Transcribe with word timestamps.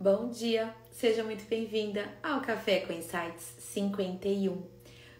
Bom 0.00 0.28
dia, 0.28 0.72
seja 0.92 1.24
muito 1.24 1.44
bem-vinda 1.48 2.04
ao 2.22 2.40
Café 2.40 2.78
com 2.78 2.92
Insights 2.92 3.52
51. 3.58 4.62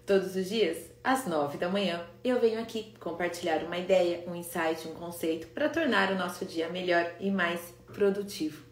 Todos 0.06 0.36
os 0.36 0.48
dias, 0.48 0.78
às 1.02 1.26
9 1.26 1.58
da 1.58 1.68
manhã, 1.68 2.00
eu 2.22 2.38
venho 2.38 2.60
aqui 2.60 2.94
compartilhar 3.00 3.64
uma 3.64 3.76
ideia, 3.76 4.22
um 4.28 4.36
insight, 4.36 4.86
um 4.86 4.94
conceito 4.94 5.48
para 5.48 5.68
tornar 5.68 6.12
o 6.12 6.14
nosso 6.14 6.44
dia 6.44 6.68
melhor 6.68 7.12
e 7.18 7.28
mais 7.28 7.60
produtivo. 7.92 8.64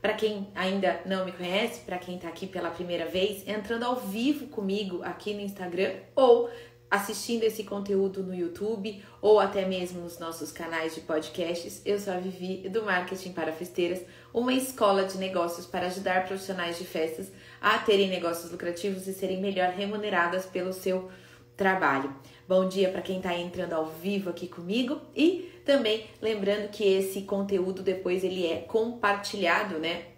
Para 0.00 0.14
quem 0.14 0.48
ainda 0.54 1.02
não 1.04 1.26
me 1.26 1.32
conhece, 1.32 1.82
para 1.82 1.98
quem 1.98 2.16
está 2.16 2.28
aqui 2.28 2.46
pela 2.46 2.70
primeira 2.70 3.04
vez, 3.04 3.46
entrando 3.46 3.84
ao 3.84 3.96
vivo 3.96 4.46
comigo 4.46 5.02
aqui 5.02 5.34
no 5.34 5.42
Instagram 5.42 5.96
ou 6.16 6.48
assistindo 6.92 7.42
esse 7.44 7.64
conteúdo 7.64 8.22
no 8.22 8.34
YouTube 8.34 9.02
ou 9.22 9.40
até 9.40 9.64
mesmo 9.64 10.02
nos 10.02 10.18
nossos 10.18 10.52
canais 10.52 10.94
de 10.94 11.00
podcasts, 11.00 11.80
eu 11.86 11.98
sou 11.98 12.12
a 12.12 12.18
Vivi 12.18 12.68
do 12.68 12.82
Marketing 12.82 13.32
para 13.32 13.50
Festeiras, 13.50 14.02
uma 14.30 14.52
escola 14.52 15.06
de 15.06 15.16
negócios 15.16 15.64
para 15.64 15.86
ajudar 15.86 16.26
profissionais 16.26 16.76
de 16.76 16.84
festas 16.84 17.32
a 17.62 17.78
terem 17.78 18.10
negócios 18.10 18.52
lucrativos 18.52 19.06
e 19.06 19.14
serem 19.14 19.40
melhor 19.40 19.70
remuneradas 19.70 20.44
pelo 20.44 20.74
seu 20.74 21.10
trabalho. 21.56 22.14
Bom 22.46 22.68
dia 22.68 22.90
para 22.90 23.00
quem 23.00 23.16
está 23.16 23.34
entrando 23.34 23.72
ao 23.72 23.86
vivo 23.86 24.28
aqui 24.28 24.46
comigo 24.46 25.00
e 25.16 25.50
também 25.64 26.04
lembrando 26.20 26.68
que 26.68 26.84
esse 26.84 27.22
conteúdo 27.22 27.82
depois 27.82 28.22
ele 28.22 28.46
é 28.46 28.58
compartilhado, 28.58 29.78
né, 29.78 30.08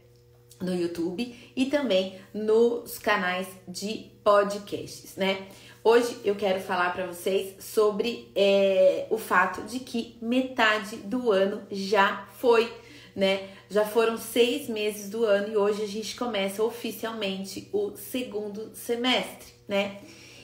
no 0.61 0.75
YouTube 0.75 1.53
e 1.55 1.67
também 1.67 2.19
nos 2.33 2.99
canais 2.99 3.47
de 3.69 4.11
podcasts, 4.25 5.17
né? 5.17 5.47
Hoje 5.87 6.17
eu 6.25 6.35
quero 6.35 6.61
falar 6.61 6.95
para 6.95 7.05
vocês 7.05 7.63
sobre 7.63 8.33
é, 8.35 9.07
o 9.11 9.19
fato 9.19 9.61
de 9.65 9.81
que 9.81 10.17
metade 10.19 10.97
do 10.97 11.31
ano 11.31 11.61
já 11.71 12.27
foi, 12.39 12.73
né? 13.15 13.51
Já 13.69 13.85
foram 13.85 14.17
seis 14.17 14.67
meses 14.67 15.11
do 15.11 15.27
ano 15.27 15.53
e 15.53 15.57
hoje 15.59 15.83
a 15.83 15.87
gente 15.87 16.17
começa 16.17 16.63
oficialmente 16.65 17.69
o 17.71 17.95
segundo 17.97 18.75
semestre, 18.75 19.53
né? 19.69 20.01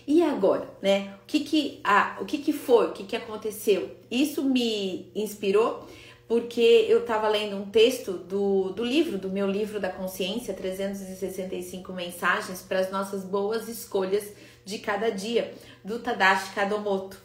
E 0.06 0.22
agora, 0.22 0.68
né? 0.82 1.14
O 1.22 1.26
que 1.26 1.40
que, 1.40 1.80
ah, 1.84 2.18
o 2.20 2.26
que, 2.26 2.36
que 2.36 2.52
foi? 2.52 2.88
O 2.88 2.92
que, 2.92 3.04
que 3.04 3.16
aconteceu? 3.16 3.96
Isso 4.10 4.44
me 4.44 5.10
inspirou 5.14 5.88
porque 6.28 6.84
eu 6.86 7.00
estava 7.00 7.26
lendo 7.28 7.56
um 7.56 7.64
texto 7.64 8.12
do, 8.12 8.72
do 8.72 8.84
livro, 8.84 9.16
do 9.16 9.30
meu 9.30 9.50
livro 9.50 9.80
da 9.80 9.88
consciência, 9.88 10.52
365 10.52 11.94
mensagens 11.94 12.60
para 12.60 12.80
as 12.80 12.90
nossas 12.92 13.24
boas 13.24 13.68
escolhas 13.68 14.32
de 14.70 14.78
cada 14.78 15.10
dia, 15.10 15.52
do 15.84 15.98
Tadashi 15.98 16.54
Kadomoto. 16.54 17.20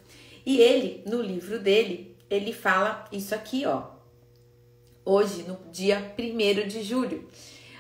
E 0.46 0.60
ele, 0.60 1.04
no 1.06 1.22
livro 1.22 1.60
dele, 1.60 2.16
ele 2.30 2.52
fala 2.52 3.08
isso 3.12 3.36
aqui, 3.36 3.66
ó. 3.66 3.84
Hoje, 5.06 5.44
no 5.44 5.58
dia 5.72 6.14
1 6.18 6.68
de 6.68 6.84
julho. 6.84 7.30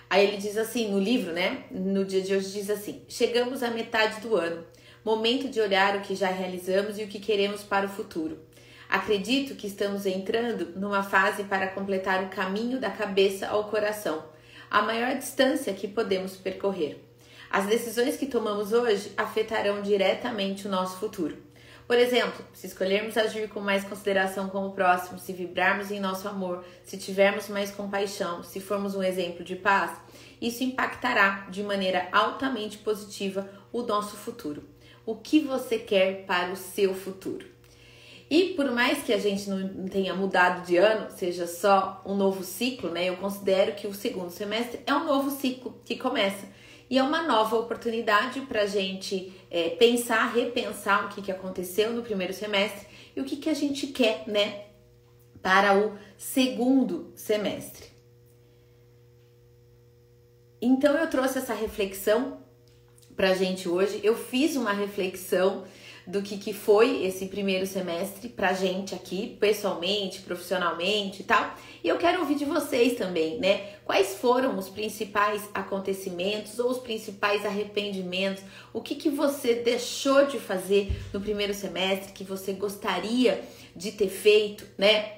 Aí 0.07 0.27
ele 0.27 0.38
diz 0.38 0.55
assim, 0.55 0.91
no 0.91 0.99
livro, 0.99 1.33
né? 1.33 1.63
No 1.72 2.05
dia 2.05 2.22
de 2.22 2.33
hoje 2.33 2.52
diz 2.52 2.69
assim: 2.69 3.02
Chegamos 3.09 3.63
à 3.63 3.72
metade 3.72 4.22
do 4.22 4.35
ano. 4.35 4.63
Momento 5.03 5.49
de 5.49 5.59
olhar 5.59 5.95
o 5.95 6.02
que 6.02 6.16
já 6.16 6.29
realizamos 6.29 7.00
e 7.00 7.03
o 7.03 7.07
que 7.07 7.19
queremos 7.19 7.63
para 7.63 7.88
o 7.88 7.89
futuro. 7.89 8.39
Acredito 8.88 9.55
que 9.55 9.67
estamos 9.67 10.05
entrando 10.05 10.79
numa 10.79 11.02
fase 11.02 11.44
para 11.44 11.67
completar 11.67 12.23
o 12.23 12.29
caminho 12.29 12.79
da 12.79 12.89
cabeça 12.89 13.47
ao 13.47 13.66
coração, 13.66 14.23
a 14.69 14.81
maior 14.83 15.16
distância 15.16 15.73
que 15.73 15.88
podemos 15.88 16.35
percorrer. 16.38 17.04
As 17.49 17.65
decisões 17.65 18.17
que 18.17 18.25
tomamos 18.25 18.73
hoje 18.73 19.11
afetarão 19.15 19.81
diretamente 19.81 20.67
o 20.67 20.71
nosso 20.71 20.97
futuro. 20.97 21.38
Por 21.88 21.97
exemplo, 21.97 22.43
se 22.51 22.65
escolhermos 22.65 23.15
agir 23.15 23.47
com 23.47 23.59
mais 23.59 23.83
consideração 23.83 24.49
com 24.49 24.65
o 24.65 24.71
próximo, 24.71 25.19
se 25.19 25.31
vibrarmos 25.31 25.91
em 25.91 25.99
nosso 25.99 26.27
amor, 26.27 26.66
se 26.83 26.97
tivermos 26.97 27.47
mais 27.47 27.69
compaixão, 27.69 28.41
se 28.41 28.59
formos 28.59 28.95
um 28.95 29.03
exemplo 29.03 29.43
de 29.43 29.55
paz, 29.55 29.91
isso 30.41 30.63
impactará 30.63 31.45
de 31.49 31.61
maneira 31.61 32.07
altamente 32.11 32.79
positiva 32.79 33.47
o 33.71 33.83
nosso 33.83 34.17
futuro. 34.17 34.63
O 35.05 35.16
que 35.16 35.39
você 35.39 35.77
quer 35.77 36.25
para 36.25 36.51
o 36.51 36.55
seu 36.55 36.95
futuro? 36.95 37.45
E 38.27 38.56
por 38.56 38.72
mais 38.72 39.03
que 39.03 39.13
a 39.13 39.19
gente 39.19 39.47
não 39.47 39.88
tenha 39.88 40.16
mudado 40.16 40.66
de 40.66 40.77
ano, 40.77 41.12
seja 41.12 41.45
só 41.45 42.01
um 42.03 42.16
novo 42.16 42.44
ciclo, 42.44 42.89
né? 42.89 43.06
Eu 43.06 43.17
considero 43.17 43.73
que 43.73 43.85
o 43.85 43.94
segundo 43.94 44.31
semestre 44.31 44.79
é 44.88 44.94
um 44.95 45.06
novo 45.06 45.29
ciclo 45.29 45.79
que 45.85 45.95
começa 45.95 46.47
e 46.90 46.97
é 46.97 47.03
uma 47.03 47.23
nova 47.23 47.56
oportunidade 47.57 48.41
para 48.41 48.62
a 48.62 48.68
gente 48.68 49.34
é, 49.50 49.69
pensar, 49.69 50.31
repensar 50.34 51.06
o 51.06 51.09
que, 51.09 51.22
que 51.22 51.31
aconteceu 51.31 51.91
no 51.91 52.03
primeiro 52.03 52.34
semestre 52.34 52.88
e 53.16 53.22
o 53.22 53.25
que, 53.25 53.38
que 53.38 53.50
a 53.50 53.53
gente 53.53 53.88
quer, 53.88 54.23
né, 54.28 54.66
para 55.41 55.78
o 55.78 55.97
segundo 56.18 57.12
semestre. 57.16 57.88
Então 60.62 60.95
eu 60.97 61.09
trouxe 61.09 61.38
essa 61.38 61.53
reflexão 61.53 62.40
para 63.16 63.29
a 63.29 63.35
gente 63.35 63.69
hoje. 63.69 64.00
Eu 64.03 64.16
fiz 64.16 64.56
uma 64.56 64.74
reflexão 64.74 65.66
do 66.07 66.21
que, 66.21 66.38
que 66.38 66.53
foi 66.53 67.03
esse 67.03 67.25
primeiro 67.25 67.66
semestre 67.66 68.29
pra 68.29 68.53
gente 68.53 68.93
aqui, 68.93 69.35
pessoalmente, 69.39 70.21
profissionalmente 70.21 71.21
e 71.21 71.25
tal. 71.25 71.55
E 71.83 71.88
eu 71.88 71.97
quero 71.97 72.19
ouvir 72.19 72.35
de 72.35 72.45
vocês 72.45 72.97
também, 72.97 73.39
né? 73.39 73.73
Quais 73.85 74.15
foram 74.15 74.57
os 74.57 74.69
principais 74.69 75.49
acontecimentos 75.53 76.59
ou 76.59 76.69
os 76.69 76.77
principais 76.77 77.45
arrependimentos? 77.45 78.44
O 78.71 78.81
que, 78.81 78.95
que 78.95 79.09
você 79.09 79.55
deixou 79.55 80.25
de 80.25 80.39
fazer 80.39 80.95
no 81.11 81.19
primeiro 81.19 81.53
semestre 81.53 82.13
que 82.13 82.23
você 82.23 82.53
gostaria 82.53 83.44
de 83.75 83.91
ter 83.91 84.09
feito, 84.09 84.65
né? 84.77 85.13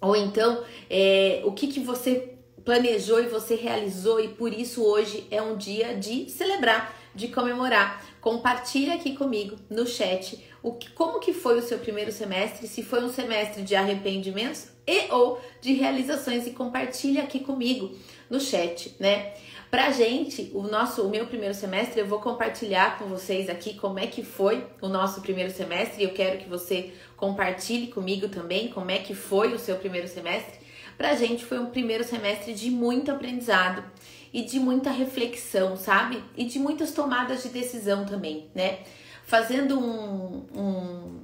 Ou 0.00 0.16
então, 0.16 0.64
é, 0.88 1.42
o 1.44 1.52
que, 1.52 1.66
que 1.66 1.80
você 1.80 2.34
planejou 2.64 3.22
e 3.22 3.26
você 3.26 3.54
realizou 3.54 4.20
e 4.20 4.28
por 4.28 4.52
isso 4.52 4.82
hoje 4.82 5.26
é 5.30 5.40
um 5.40 5.56
dia 5.56 5.94
de 5.94 6.30
celebrar, 6.30 6.94
de 7.20 7.28
comemorar. 7.28 8.02
Compartilha 8.20 8.94
aqui 8.94 9.14
comigo 9.14 9.56
no 9.68 9.86
chat 9.86 10.42
o 10.62 10.72
que, 10.72 10.90
como 10.90 11.20
que 11.20 11.32
foi 11.32 11.58
o 11.58 11.62
seu 11.62 11.78
primeiro 11.78 12.10
semestre, 12.10 12.66
se 12.66 12.82
foi 12.82 13.02
um 13.04 13.12
semestre 13.12 13.62
de 13.62 13.74
arrependimentos 13.74 14.68
e 14.86 15.12
ou 15.12 15.40
de 15.60 15.72
realizações 15.74 16.46
e 16.46 16.50
compartilha 16.50 17.22
aqui 17.22 17.40
comigo 17.40 17.94
no 18.28 18.40
chat, 18.40 18.94
né? 18.98 19.32
Pra 19.70 19.92
gente, 19.92 20.50
o 20.52 20.62
nosso, 20.62 21.02
o 21.02 21.08
meu 21.08 21.26
primeiro 21.26 21.54
semestre, 21.54 22.00
eu 22.00 22.06
vou 22.06 22.20
compartilhar 22.20 22.98
com 22.98 23.04
vocês 23.04 23.48
aqui 23.48 23.74
como 23.74 24.00
é 24.00 24.06
que 24.08 24.24
foi 24.24 24.66
o 24.82 24.88
nosso 24.88 25.20
primeiro 25.20 25.52
semestre. 25.52 26.02
Eu 26.02 26.12
quero 26.12 26.38
que 26.38 26.48
você 26.48 26.92
compartilhe 27.16 27.86
comigo 27.86 28.28
também 28.28 28.66
como 28.66 28.90
é 28.90 28.98
que 28.98 29.14
foi 29.14 29.54
o 29.54 29.58
seu 29.58 29.76
primeiro 29.76 30.08
semestre. 30.08 30.58
Pra 30.98 31.14
gente 31.14 31.44
foi 31.44 31.60
um 31.60 31.66
primeiro 31.66 32.02
semestre 32.02 32.52
de 32.52 32.68
muito 32.68 33.12
aprendizado 33.12 33.84
e 34.32 34.42
de 34.42 34.60
muita 34.60 34.90
reflexão, 34.90 35.76
sabe? 35.76 36.22
E 36.36 36.44
de 36.44 36.58
muitas 36.58 36.92
tomadas 36.92 37.42
de 37.42 37.48
decisão 37.48 38.04
também, 38.04 38.48
né? 38.54 38.80
Fazendo 39.24 39.78
um, 39.78 40.46
um, 40.54 41.20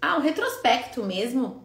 ah, 0.00 0.16
um 0.16 0.20
retrospecto 0.20 1.02
mesmo, 1.02 1.64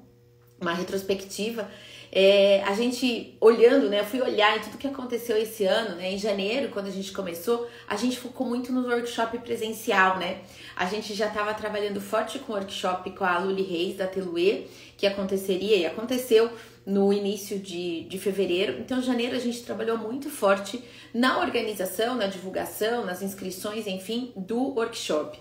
uma 0.59 0.73
retrospectiva. 0.73 1.69
É, 2.11 2.63
a 2.63 2.73
gente 2.73 3.37
olhando, 3.39 3.87
né? 3.87 3.99
Eu 3.99 4.05
fui 4.05 4.19
olhar 4.19 4.57
em 4.57 4.61
tudo 4.61 4.79
que 4.79 4.87
aconteceu 4.87 5.37
esse 5.37 5.63
ano, 5.63 5.95
né? 5.95 6.11
Em 6.11 6.17
janeiro, 6.17 6.69
quando 6.69 6.87
a 6.87 6.91
gente 6.91 7.11
começou, 7.11 7.69
a 7.87 7.95
gente 7.95 8.17
focou 8.17 8.47
muito 8.47 8.71
no 8.71 8.87
workshop 8.87 9.37
presencial, 9.39 10.17
né? 10.17 10.39
A 10.75 10.85
gente 10.85 11.13
já 11.13 11.27
estava 11.27 11.53
trabalhando 11.53 12.01
forte 12.01 12.39
com 12.39 12.53
o 12.53 12.55
workshop 12.55 13.11
com 13.11 13.23
a 13.23 13.37
Luli 13.37 13.61
Reis 13.61 13.95
da 13.95 14.07
Teluê, 14.07 14.63
que 14.97 15.05
aconteceria 15.05 15.75
e 15.75 15.85
aconteceu 15.85 16.51
no 16.85 17.13
início 17.13 17.59
de, 17.59 18.03
de 18.05 18.17
fevereiro. 18.17 18.79
Então, 18.79 19.01
janeiro 19.01 19.35
a 19.35 19.39
gente 19.39 19.61
trabalhou 19.63 19.97
muito 19.97 20.29
forte 20.29 20.83
na 21.13 21.39
organização, 21.39 22.15
na 22.15 22.27
divulgação, 22.27 23.05
nas 23.05 23.21
inscrições, 23.21 23.87
enfim, 23.87 24.31
do 24.35 24.75
workshop. 24.75 25.39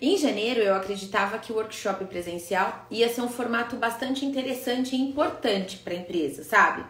Em 0.00 0.16
janeiro 0.18 0.60
eu 0.60 0.74
acreditava 0.74 1.38
que 1.38 1.52
o 1.52 1.56
workshop 1.56 2.04
presencial 2.06 2.86
ia 2.90 3.08
ser 3.08 3.22
um 3.22 3.28
formato 3.28 3.76
bastante 3.76 4.24
interessante 4.24 4.94
e 4.94 5.00
importante 5.00 5.78
para 5.78 5.94
a 5.94 5.96
empresa, 5.96 6.44
sabe? 6.44 6.84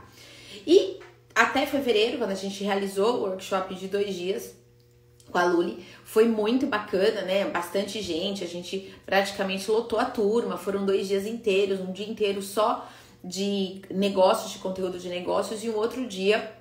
E 0.67 0.99
até 1.35 1.67
fevereiro, 1.67 2.19
quando 2.19 2.31
a 2.31 2.37
gente 2.37 2.65
realizou 2.65 3.19
o 3.19 3.21
workshop 3.23 3.75
de 3.75 3.89
dois 3.89 4.15
dias 4.15 4.55
com 5.31 5.39
a 5.39 5.45
Luli, 5.45 5.85
foi 6.05 6.27
muito 6.27 6.67
bacana, 6.67 7.23
né? 7.23 7.45
Bastante 7.45 8.01
gente, 8.01 8.43
a 8.43 8.47
gente 8.47 8.95
praticamente 9.05 9.71
lotou 9.71 9.99
a 9.99 10.05
turma, 10.05 10.57
foram 10.57 10.87
dois 10.87 11.07
dias 11.07 11.27
inteiros, 11.27 11.81
um 11.81 11.93
dia 11.93 12.09
inteiro 12.09 12.41
só 12.41 12.89
de 13.27 13.83
negócios, 13.91 14.53
de 14.53 14.59
conteúdo 14.59 14.99
de 14.99 15.09
negócios, 15.09 15.65
e 15.65 15.69
um 15.69 15.77
outro 15.77 16.07
dia 16.07 16.53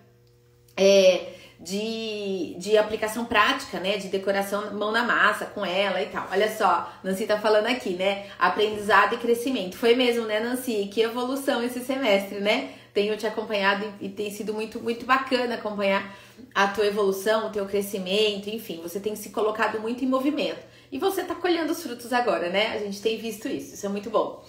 é, 0.76 1.34
de, 1.60 2.56
de 2.58 2.78
aplicação 2.78 3.26
prática, 3.26 3.80
né? 3.80 3.98
De 3.98 4.08
decoração 4.08 4.74
mão 4.74 4.92
na 4.92 5.04
massa 5.04 5.46
com 5.46 5.66
ela 5.66 6.02
e 6.02 6.08
tal. 6.08 6.28
Olha 6.32 6.54
só, 6.54 6.92
Nancy 7.04 7.26
tá 7.26 7.40
falando 7.40 7.68
aqui, 7.68 7.92
né? 7.92 8.28
Aprendizado 8.38 9.16
e 9.16 9.18
crescimento. 9.18 9.78
Foi 9.78 9.96
mesmo, 9.96 10.26
né, 10.26 10.40
Nancy? 10.40 10.90
Que 10.92 11.02
evolução 11.02 11.64
esse 11.64 11.80
semestre, 11.82 12.40
né? 12.40 12.74
Tenho 12.94 13.16
te 13.18 13.28
acompanhado 13.28 13.86
e, 14.02 14.08
e 14.08 14.10
tem 14.10 14.32
sido 14.32 14.54
muito, 14.54 14.82
muito 14.82 15.06
bacana 15.06 15.56
acompanhar 15.56 16.16
a 16.54 16.68
tua 16.68 16.86
evolução, 16.86 17.48
o 17.48 17.50
teu 17.50 17.66
crescimento, 17.66 18.50
enfim, 18.50 18.80
você 18.82 19.00
tem 19.00 19.16
se 19.16 19.30
colocado 19.30 19.80
muito 19.80 20.04
em 20.04 20.08
movimento. 20.08 20.60
E 20.92 20.98
você 20.98 21.24
tá 21.24 21.36
colhendo 21.36 21.72
os 21.72 21.84
frutos 21.84 22.12
agora, 22.14 22.50
né? 22.50 22.74
A 22.74 22.80
gente 22.80 23.02
tem 23.02 23.18
visto 23.18 23.48
isso, 23.48 23.74
isso 23.74 23.86
é 23.86 23.90
muito 23.90 24.10
bom. 24.10 24.44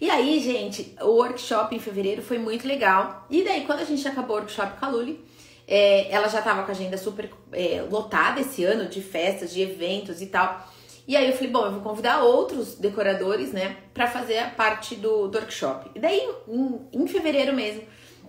E 0.00 0.08
aí, 0.08 0.40
gente, 0.40 0.96
o 1.02 1.08
workshop 1.08 1.76
em 1.76 1.78
fevereiro 1.78 2.22
foi 2.22 2.38
muito 2.38 2.66
legal. 2.66 3.26
E 3.28 3.44
daí, 3.44 3.66
quando 3.66 3.80
a 3.80 3.84
gente 3.84 4.06
acabou 4.08 4.36
o 4.36 4.38
workshop 4.40 4.78
com 4.78 4.86
a 4.86 4.88
Luli, 4.88 5.24
É, 5.72 6.10
ela 6.10 6.26
já 6.28 6.40
estava 6.40 6.64
com 6.64 6.72
a 6.72 6.74
agenda 6.74 6.96
super 6.96 7.30
é, 7.52 7.80
lotada 7.88 8.40
esse 8.40 8.64
ano 8.64 8.88
de 8.88 9.00
festas, 9.00 9.52
de 9.52 9.62
eventos 9.62 10.20
e 10.20 10.26
tal. 10.26 10.66
E 11.06 11.16
aí 11.16 11.28
eu 11.28 11.32
falei, 11.32 11.50
bom, 11.50 11.64
eu 11.64 11.72
vou 11.72 11.80
convidar 11.80 12.24
outros 12.24 12.74
decoradores, 12.74 13.52
né, 13.52 13.76
para 13.94 14.08
fazer 14.08 14.38
a 14.38 14.50
parte 14.50 14.96
do, 14.96 15.28
do, 15.28 15.38
workshop. 15.38 15.90
E 15.94 16.00
daí, 16.00 16.28
em, 16.48 16.80
em 16.92 17.06
fevereiro 17.06 17.54
mesmo, 17.54 17.82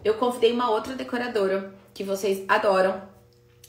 eu 0.05 0.15
convidei 0.15 0.51
uma 0.51 0.69
outra 0.69 0.93
decoradora 0.93 1.73
que 1.95 2.03
vocês 2.03 2.43
adoram. 2.47 3.01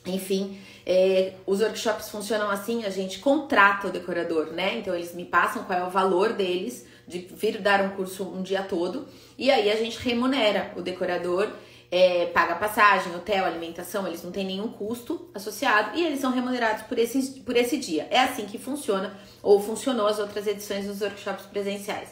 Enfim, 0.05 0.59
é, 0.85 1.33
os 1.47 1.63
workshops 1.63 2.11
funcionam 2.11 2.51
assim, 2.51 2.85
a 2.85 2.91
gente 2.91 3.21
contrata 3.21 3.89
o 3.89 3.91
decorador, 3.91 4.47
né? 4.53 4.77
Então 4.79 4.95
eles 4.95 5.15
me 5.15 5.25
passam 5.25 5.65
qual 5.65 5.79
é 5.79 5.85
o 5.85 5.91
valor 5.91 6.35
deles 6.35 6.87
de 7.07 7.19
vir 7.19 7.61
dar 7.61 7.81
um 7.83 7.91
curso 7.91 8.25
um 8.25 8.43
dia 8.43 8.63
todo 8.63 9.07
e 9.37 9.51
aí 9.51 9.71
a 9.71 9.77
gente 9.77 9.99
remunera 9.99 10.73
o 10.77 10.83
decorador, 10.83 11.51
é, 11.91 12.27
paga 12.27 12.55
passagem, 12.55 13.15
hotel, 13.15 13.45
alimentação, 13.45 14.07
eles 14.07 14.23
não 14.23 14.33
têm 14.33 14.47
nenhum 14.47 14.69
custo 14.69 15.29
associado 15.35 15.99
e 15.99 16.05
eles 16.05 16.21
são 16.21 16.33
remunerados 16.33 16.85
por 16.85 16.99
esse, 16.99 17.41
por 17.41 17.57
esse 17.57 17.77
dia. 17.77 18.09
É 18.11 18.21
assim 18.21 18.47
que 18.47 18.57
funciona 18.57 19.15
ou 19.43 19.61
funcionou 19.61 20.07
as 20.07 20.19
outras 20.19 20.47
edições 20.47 20.87
dos 20.87 21.01
workshops 21.03 21.45
presenciais. 21.47 22.09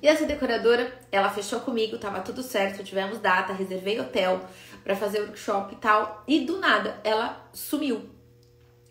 E 0.00 0.06
essa 0.06 0.26
decoradora, 0.26 0.92
ela 1.10 1.30
fechou 1.30 1.60
comigo, 1.60 1.98
tava 1.98 2.20
tudo 2.20 2.42
certo, 2.42 2.84
tivemos 2.84 3.18
data, 3.18 3.52
reservei 3.52 3.98
hotel 3.98 4.40
para 4.84 4.94
fazer 4.94 5.20
workshop 5.20 5.74
e 5.74 5.78
tal, 5.78 6.22
e 6.28 6.40
do 6.40 6.58
nada 6.58 7.00
ela 7.02 7.48
sumiu. 7.52 8.02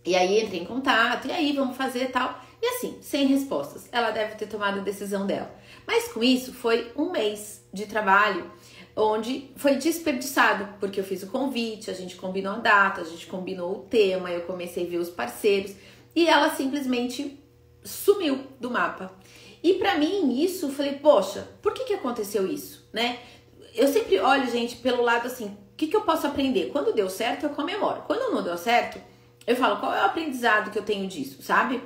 E 0.05 0.15
aí 0.15 0.43
entrei 0.43 0.59
em 0.59 0.65
contato, 0.65 1.27
e 1.27 1.31
aí 1.31 1.53
vamos 1.53 1.77
fazer 1.77 2.11
tal. 2.11 2.42
E 2.63 2.65
assim, 2.65 2.97
sem 3.01 3.27
respostas. 3.27 3.89
Ela 3.91 4.11
deve 4.11 4.35
ter 4.35 4.47
tomado 4.47 4.79
a 4.79 4.83
decisão 4.83 5.27
dela. 5.27 5.53
Mas 5.85 6.07
com 6.07 6.23
isso 6.23 6.53
foi 6.53 6.93
um 6.95 7.11
mês 7.11 7.61
de 7.73 7.85
trabalho 7.85 8.49
onde 8.95 9.51
foi 9.57 9.75
desperdiçado, 9.75 10.69
porque 10.79 10.97
eu 10.97 11.03
fiz 11.03 11.23
o 11.23 11.27
convite, 11.27 11.91
a 11.91 11.93
gente 11.93 12.15
combinou 12.15 12.53
a 12.53 12.59
data, 12.59 13.01
a 13.01 13.03
gente 13.03 13.27
combinou 13.27 13.73
o 13.73 13.79
tema, 13.81 14.31
eu 14.31 14.43
comecei 14.43 14.85
a 14.85 14.89
ver 14.89 14.97
os 14.97 15.09
parceiros 15.09 15.75
e 16.15 16.25
ela 16.25 16.55
simplesmente 16.55 17.37
sumiu 17.83 18.47
do 18.61 18.71
mapa. 18.71 19.13
E 19.61 19.73
para 19.73 19.97
mim 19.97 20.41
isso, 20.41 20.69
falei, 20.69 20.93
poxa, 20.93 21.45
por 21.61 21.73
que 21.73 21.83
que 21.83 21.93
aconteceu 21.93 22.47
isso, 22.47 22.87
né? 22.93 23.19
Eu 23.75 23.89
sempre 23.89 24.21
olho, 24.21 24.49
gente, 24.49 24.77
pelo 24.77 25.03
lado 25.03 25.27
assim, 25.27 25.47
o 25.47 25.75
que 25.75 25.87
que 25.87 25.97
eu 25.97 26.01
posso 26.01 26.27
aprender? 26.27 26.69
Quando 26.71 26.93
deu 26.93 27.09
certo, 27.09 27.43
eu 27.43 27.49
comemoro. 27.49 28.03
Quando 28.03 28.33
não 28.33 28.41
deu 28.41 28.57
certo, 28.57 29.01
eu 29.45 29.55
falo, 29.57 29.81
qual 29.81 29.93
é 29.93 30.01
o 30.01 30.05
aprendizado 30.05 30.71
que 30.71 30.79
eu 30.79 30.83
tenho 30.83 31.07
disso, 31.09 31.41
sabe? 31.41 31.81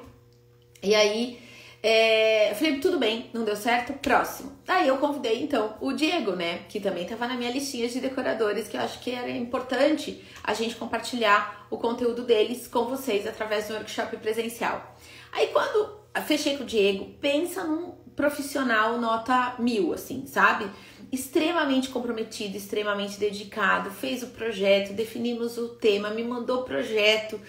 E 0.81 0.93
aí, 0.93 1.39
é, 1.81 2.51
eu 2.51 2.55
falei, 2.55 2.79
tudo 2.79 2.97
bem, 2.99 3.29
não 3.33 3.43
deu 3.45 3.55
certo, 3.55 3.93
próximo. 3.93 4.51
Aí 4.67 4.87
eu 4.87 4.97
convidei 4.97 5.41
então 5.41 5.75
o 5.79 5.93
Diego, 5.93 6.31
né? 6.31 6.59
Que 6.69 6.79
também 6.79 7.03
estava 7.03 7.27
na 7.27 7.35
minha 7.35 7.51
listinha 7.51 7.87
de 7.87 7.99
decoradores, 7.99 8.67
que 8.67 8.75
eu 8.75 8.81
acho 8.81 8.99
que 8.99 9.11
era 9.11 9.29
importante 9.29 10.23
a 10.43 10.53
gente 10.53 10.75
compartilhar 10.75 11.67
o 11.69 11.77
conteúdo 11.77 12.23
deles 12.23 12.67
com 12.67 12.85
vocês 12.85 13.27
através 13.27 13.67
do 13.67 13.73
workshop 13.73 14.17
presencial. 14.17 14.95
Aí 15.31 15.47
quando 15.47 15.97
fechei 16.25 16.57
com 16.57 16.63
o 16.63 16.67
Diego, 16.67 17.05
pensa 17.21 17.63
num 17.63 17.91
profissional 18.15 18.97
nota 18.97 19.55
mil, 19.59 19.93
assim, 19.93 20.25
sabe? 20.25 20.67
extremamente 21.11 21.89
comprometido, 21.89 22.57
extremamente 22.57 23.19
dedicado, 23.19 23.89
fez 23.91 24.23
o 24.23 24.27
projeto, 24.27 24.93
definimos 24.93 25.57
o 25.57 25.69
tema, 25.69 26.09
me 26.09 26.23
mandou 26.23 26.61
o 26.61 26.63
projeto, 26.63 27.39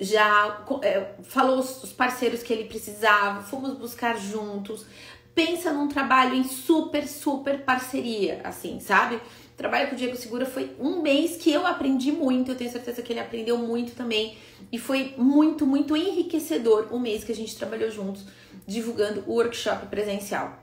já 0.00 0.64
é, 0.82 1.14
falou 1.22 1.58
os 1.58 1.92
parceiros 1.92 2.42
que 2.42 2.52
ele 2.52 2.64
precisava, 2.64 3.42
fomos 3.42 3.74
buscar 3.74 4.16
juntos. 4.18 4.86
Pensa 5.34 5.72
num 5.72 5.88
trabalho 5.88 6.34
em 6.34 6.44
super, 6.44 7.08
super 7.08 7.62
parceria, 7.64 8.40
assim, 8.44 8.78
sabe? 8.80 9.16
O 9.16 9.56
trabalho 9.56 9.88
com 9.88 9.94
o 9.94 9.98
Diego 9.98 10.16
Segura 10.16 10.44
foi 10.44 10.74
um 10.78 11.00
mês 11.00 11.36
que 11.36 11.50
eu 11.50 11.66
aprendi 11.66 12.12
muito, 12.12 12.50
eu 12.50 12.56
tenho 12.56 12.70
certeza 12.70 13.00
que 13.00 13.12
ele 13.12 13.20
aprendeu 13.20 13.56
muito 13.56 13.94
também. 13.94 14.36
E 14.70 14.78
foi 14.78 15.14
muito, 15.16 15.66
muito 15.66 15.96
enriquecedor 15.96 16.88
o 16.90 16.98
mês 16.98 17.24
que 17.24 17.32
a 17.32 17.34
gente 17.34 17.56
trabalhou 17.56 17.90
juntos, 17.90 18.24
divulgando 18.66 19.24
o 19.26 19.32
workshop 19.32 19.86
presencial. 19.86 20.58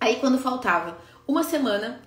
Aí, 0.00 0.16
quando 0.16 0.38
faltava 0.38 0.98
uma 1.26 1.42
semana, 1.42 2.00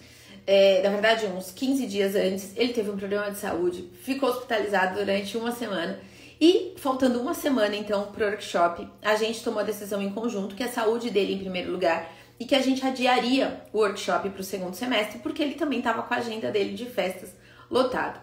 é, 0.46 0.82
na 0.82 0.90
verdade, 0.90 1.26
uns 1.26 1.52
15 1.52 1.86
dias 1.88 2.16
antes, 2.16 2.54
ele 2.56 2.74
teve 2.74 2.90
um 2.90 2.98
problema 2.98 3.30
de 3.32 3.38
saúde, 3.38 3.90
ficou 4.02 4.30
hospitalizado 4.30 4.96
durante 4.96 5.36
uma 5.38 5.52
semana. 5.52 6.00
E 6.40 6.76
faltando 6.78 7.20
uma 7.20 7.34
semana 7.34 7.76
então 7.76 8.12
pro 8.12 8.26
workshop, 8.26 8.88
a 9.02 9.16
gente 9.16 9.44
tomou 9.44 9.60
a 9.60 9.64
decisão 9.64 10.02
em 10.02 10.12
conjunto 10.12 10.56
que 10.56 10.64
a 10.64 10.70
saúde 10.70 11.10
dele 11.10 11.34
em 11.34 11.40
primeiro 11.40 11.72
lugar 11.72 12.12
e 12.40 12.46
que 12.46 12.54
a 12.54 12.62
gente 12.62 12.86
adiaria 12.86 13.64
o 13.74 13.80
workshop 13.80 14.30
para 14.30 14.42
o 14.42 14.44
segundo 14.44 14.76
semestre, 14.76 15.20
porque 15.20 15.42
ele 15.42 15.56
também 15.56 15.80
estava 15.80 16.04
com 16.04 16.14
a 16.14 16.18
agenda 16.18 16.52
dele 16.52 16.76
de 16.76 16.86
festas 16.86 17.34
lotado. 17.70 18.22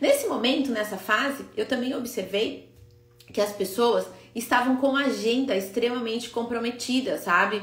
Nesse 0.00 0.26
momento, 0.26 0.72
nessa 0.72 0.96
fase, 0.96 1.44
eu 1.56 1.66
também 1.66 1.94
observei 1.94 2.68
que 3.32 3.40
as 3.40 3.52
pessoas 3.52 4.06
estavam 4.34 4.76
com 4.76 4.96
a 4.96 5.04
agenda 5.04 5.56
extremamente 5.56 6.30
comprometida, 6.30 7.18
sabe? 7.18 7.62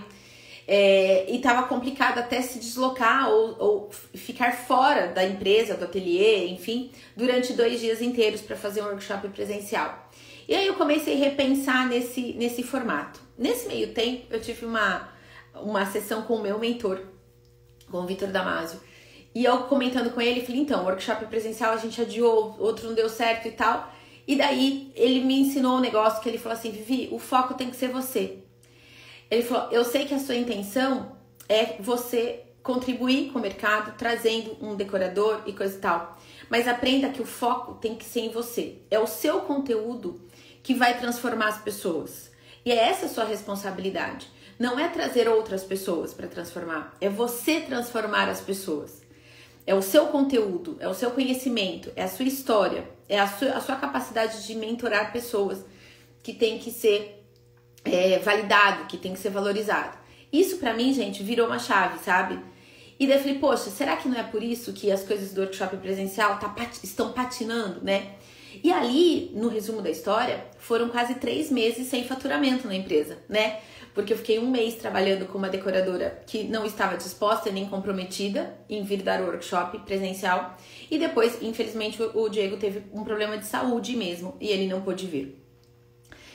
É, 0.67 1.25
e 1.29 1.37
estava 1.37 1.67
complicado 1.67 2.19
até 2.19 2.41
se 2.41 2.59
deslocar 2.59 3.29
ou, 3.29 3.55
ou, 3.59 3.89
ficar 4.13 4.51
fora 4.51 5.07
da 5.07 5.23
empresa, 5.23 5.75
do 5.75 5.85
ateliê, 5.85 6.47
enfim, 6.47 6.91
durante 7.15 7.53
dois 7.53 7.79
dias 7.79 8.01
inteiros 8.01 8.41
para 8.41 8.55
fazer 8.55 8.81
um 8.81 8.85
workshop 8.85 9.27
presencial. 9.29 10.09
E 10.47 10.55
aí 10.55 10.67
eu 10.67 10.75
comecei 10.75 11.15
a 11.15 11.17
repensar 11.17 11.87
nesse, 11.87 12.33
nesse 12.33 12.63
formato. 12.63 13.19
Nesse 13.37 13.67
meio 13.67 13.93
tempo, 13.93 14.25
eu 14.29 14.41
tive 14.41 14.65
uma, 14.65 15.09
uma 15.55 15.85
sessão 15.85 16.23
com 16.23 16.35
o 16.35 16.41
meu 16.41 16.59
mentor, 16.59 17.01
com 17.89 17.97
o 17.97 18.05
Vitor 18.05 18.29
Damasio. 18.29 18.79
E 19.33 19.45
eu 19.45 19.59
comentando 19.63 20.11
com 20.11 20.21
ele, 20.21 20.45
falei, 20.45 20.61
então, 20.61 20.83
workshop 20.83 21.25
presencial 21.25 21.73
a 21.73 21.77
gente 21.77 22.01
adiou, 22.01 22.55
outro 22.59 22.87
não 22.87 22.93
deu 22.93 23.09
certo 23.09 23.47
e 23.47 23.51
tal. 23.51 23.91
E 24.27 24.35
daí 24.35 24.91
ele 24.95 25.21
me 25.21 25.39
ensinou 25.39 25.77
um 25.77 25.81
negócio 25.81 26.21
que 26.21 26.29
ele 26.29 26.37
falou 26.37 26.57
assim, 26.57 26.71
Vivi, 26.71 27.09
o 27.11 27.17
foco 27.17 27.53
tem 27.53 27.69
que 27.69 27.75
ser 27.75 27.89
você. 27.89 28.39
Ele 29.31 29.43
falou: 29.43 29.71
Eu 29.71 29.85
sei 29.85 30.05
que 30.05 30.13
a 30.13 30.19
sua 30.19 30.35
intenção 30.35 31.15
é 31.47 31.77
você 31.79 32.43
contribuir 32.61 33.31
com 33.31 33.39
o 33.39 33.41
mercado, 33.41 33.97
trazendo 33.97 34.57
um 34.61 34.75
decorador 34.75 35.41
e 35.45 35.53
coisa 35.53 35.77
e 35.77 35.79
tal. 35.79 36.17
Mas 36.49 36.67
aprenda 36.67 37.09
que 37.09 37.21
o 37.21 37.25
foco 37.25 37.75
tem 37.75 37.95
que 37.95 38.05
ser 38.05 38.19
em 38.19 38.29
você. 38.29 38.79
É 38.91 38.99
o 38.99 39.07
seu 39.07 39.39
conteúdo 39.41 40.21
que 40.61 40.75
vai 40.75 40.99
transformar 40.99 41.47
as 41.47 41.61
pessoas. 41.61 42.29
E 42.63 42.71
é 42.71 42.75
essa 42.75 43.07
a 43.07 43.09
sua 43.09 43.23
responsabilidade. 43.23 44.29
Não 44.59 44.79
é 44.79 44.87
trazer 44.89 45.27
outras 45.27 45.63
pessoas 45.63 46.13
para 46.13 46.27
transformar, 46.27 46.95
é 47.01 47.09
você 47.09 47.61
transformar 47.61 48.29
as 48.29 48.41
pessoas. 48.41 49.01
É 49.65 49.73
o 49.73 49.81
seu 49.81 50.07
conteúdo, 50.07 50.77
é 50.79 50.87
o 50.87 50.93
seu 50.93 51.09
conhecimento, 51.11 51.91
é 51.95 52.03
a 52.03 52.07
sua 52.07 52.25
história, 52.25 52.87
é 53.09 53.19
a 53.19 53.27
sua, 53.27 53.53
a 53.53 53.61
sua 53.61 53.75
capacidade 53.75 54.45
de 54.45 54.53
mentorar 54.55 55.11
pessoas 55.11 55.63
que 56.21 56.33
tem 56.33 56.59
que 56.59 56.69
ser 56.69 57.20
é, 57.85 58.19
validado, 58.19 58.85
que 58.85 58.97
tem 58.97 59.13
que 59.13 59.19
ser 59.19 59.29
valorizado. 59.29 59.97
Isso 60.31 60.57
para 60.57 60.73
mim, 60.73 60.93
gente, 60.93 61.23
virou 61.23 61.47
uma 61.47 61.59
chave, 61.59 61.99
sabe? 62.03 62.39
E 62.99 63.07
daí 63.07 63.17
eu 63.17 63.21
falei, 63.21 63.39
poxa, 63.39 63.69
será 63.71 63.97
que 63.97 64.07
não 64.07 64.19
é 64.19 64.23
por 64.23 64.43
isso 64.43 64.73
que 64.73 64.91
as 64.91 65.03
coisas 65.03 65.33
do 65.33 65.41
workshop 65.41 65.75
presencial 65.77 66.37
tá, 66.37 66.55
estão 66.83 67.11
patinando, 67.11 67.83
né? 67.83 68.11
E 68.63 68.71
ali, 68.71 69.31
no 69.33 69.47
resumo 69.47 69.81
da 69.81 69.89
história, 69.89 70.45
foram 70.59 70.89
quase 70.89 71.15
três 71.15 71.49
meses 71.49 71.87
sem 71.87 72.03
faturamento 72.03 72.67
na 72.67 72.75
empresa, 72.75 73.17
né? 73.27 73.59
Porque 73.93 74.13
eu 74.13 74.17
fiquei 74.17 74.39
um 74.39 74.49
mês 74.49 74.75
trabalhando 74.75 75.25
com 75.25 75.37
uma 75.37 75.49
decoradora 75.49 76.21
que 76.27 76.43
não 76.43 76.65
estava 76.65 76.95
disposta 76.95 77.49
nem 77.49 77.67
comprometida 77.67 78.55
em 78.69 78.83
vir 78.83 79.01
dar 79.01 79.21
o 79.21 79.25
workshop 79.25 79.79
presencial. 79.79 80.55
E 80.89 80.97
depois, 80.97 81.41
infelizmente, 81.41 82.01
o 82.01 82.29
Diego 82.29 82.57
teve 82.57 82.83
um 82.93 83.03
problema 83.03 83.37
de 83.37 83.47
saúde 83.47 83.95
mesmo 83.95 84.37
e 84.39 84.47
ele 84.47 84.67
não 84.67 84.81
pôde 84.81 85.07
vir. 85.07 85.40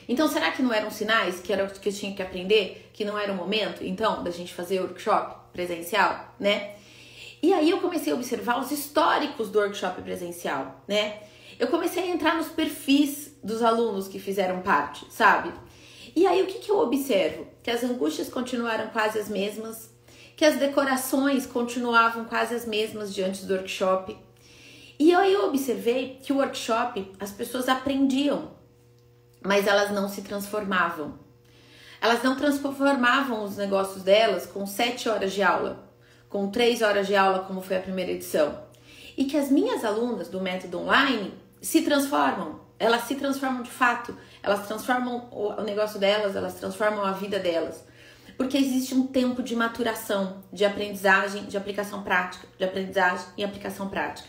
Então, 0.08 0.28
será 0.28 0.52
que 0.52 0.62
não 0.62 0.72
eram 0.72 0.90
sinais 0.90 1.40
que 1.40 1.52
era 1.52 1.64
o 1.64 1.70
que 1.70 1.88
eu 1.88 1.92
tinha 1.92 2.14
que 2.14 2.22
aprender? 2.22 2.90
Que 2.92 3.04
não 3.04 3.18
era 3.18 3.32
o 3.32 3.36
momento, 3.36 3.84
então, 3.84 4.22
da 4.22 4.30
gente 4.30 4.54
fazer 4.54 4.80
workshop 4.80 5.52
presencial, 5.52 6.34
né? 6.38 6.75
E 7.42 7.52
aí 7.52 7.70
eu 7.70 7.80
comecei 7.80 8.12
a 8.12 8.16
observar 8.16 8.60
os 8.60 8.70
históricos 8.70 9.50
do 9.50 9.58
workshop 9.58 10.02
presencial, 10.02 10.82
né? 10.86 11.20
Eu 11.58 11.68
comecei 11.68 12.04
a 12.04 12.08
entrar 12.08 12.36
nos 12.36 12.48
perfis 12.48 13.36
dos 13.42 13.62
alunos 13.62 14.08
que 14.08 14.18
fizeram 14.18 14.60
parte, 14.62 15.06
sabe? 15.10 15.52
E 16.14 16.26
aí 16.26 16.42
o 16.42 16.46
que, 16.46 16.58
que 16.58 16.70
eu 16.70 16.78
observo? 16.78 17.46
Que 17.62 17.70
as 17.70 17.82
angústias 17.84 18.28
continuaram 18.28 18.88
quase 18.88 19.18
as 19.18 19.28
mesmas, 19.28 19.90
que 20.36 20.44
as 20.44 20.56
decorações 20.56 21.46
continuavam 21.46 22.25
quase 22.25 22.54
as 22.54 22.66
mesmas 22.66 23.14
diante 23.14 23.44
do 23.44 23.54
workshop. 23.54 24.16
E 24.98 25.14
aí 25.14 25.32
eu 25.32 25.46
observei 25.46 26.18
que 26.22 26.32
o 26.32 26.36
workshop 26.36 27.12
as 27.20 27.30
pessoas 27.30 27.68
aprendiam 27.68 28.55
mas 29.43 29.66
elas 29.66 29.90
não 29.90 30.09
se 30.09 30.23
transformavam. 30.23 31.19
Elas 32.00 32.23
não 32.23 32.37
transformavam 32.37 33.45
os 33.45 33.57
negócios 33.57 34.02
delas 34.02 34.47
com 34.47 34.66
sete 34.66 35.09
horas 35.09 35.33
de 35.33 35.43
aula, 35.43 35.90
com 36.28 36.50
três 36.50 36.83
horas 36.83 37.07
de 37.07 37.16
aula, 37.16 37.40
como 37.40 37.61
foi 37.61 37.76
a 37.76 37.81
primeira 37.81 38.12
edição. 38.12 38.59
E 39.16 39.25
que 39.25 39.37
as 39.37 39.50
minhas 39.50 39.85
alunas 39.85 40.28
do 40.28 40.40
método 40.40 40.78
online 40.78 41.33
se 41.61 41.83
transformam, 41.83 42.61
elas 42.78 43.05
se 43.05 43.14
transformam 43.14 43.62
de 43.62 43.71
fato, 43.71 44.16
elas 44.43 44.66
transformam 44.66 45.28
o 45.31 45.62
negócio 45.62 45.99
delas, 45.99 46.37
elas 46.37 46.55
transformam 46.55 47.05
a 47.05 47.12
vida 47.12 47.38
delas. 47.38 47.83
Porque 48.37 48.59
existe 48.59 48.95
um 48.95 49.07
tempo 49.07 49.43
de 49.43 49.57
maturação, 49.57 50.45
de 50.52 50.64
aprendizagem, 50.64 51.45
de 51.47 51.57
aplicação 51.57 52.02
prática, 52.02 52.47
de 52.59 52.64
aprendizagem 52.64 53.26
e 53.37 53.43
aplicação 53.43 53.88
prática. 53.88 54.28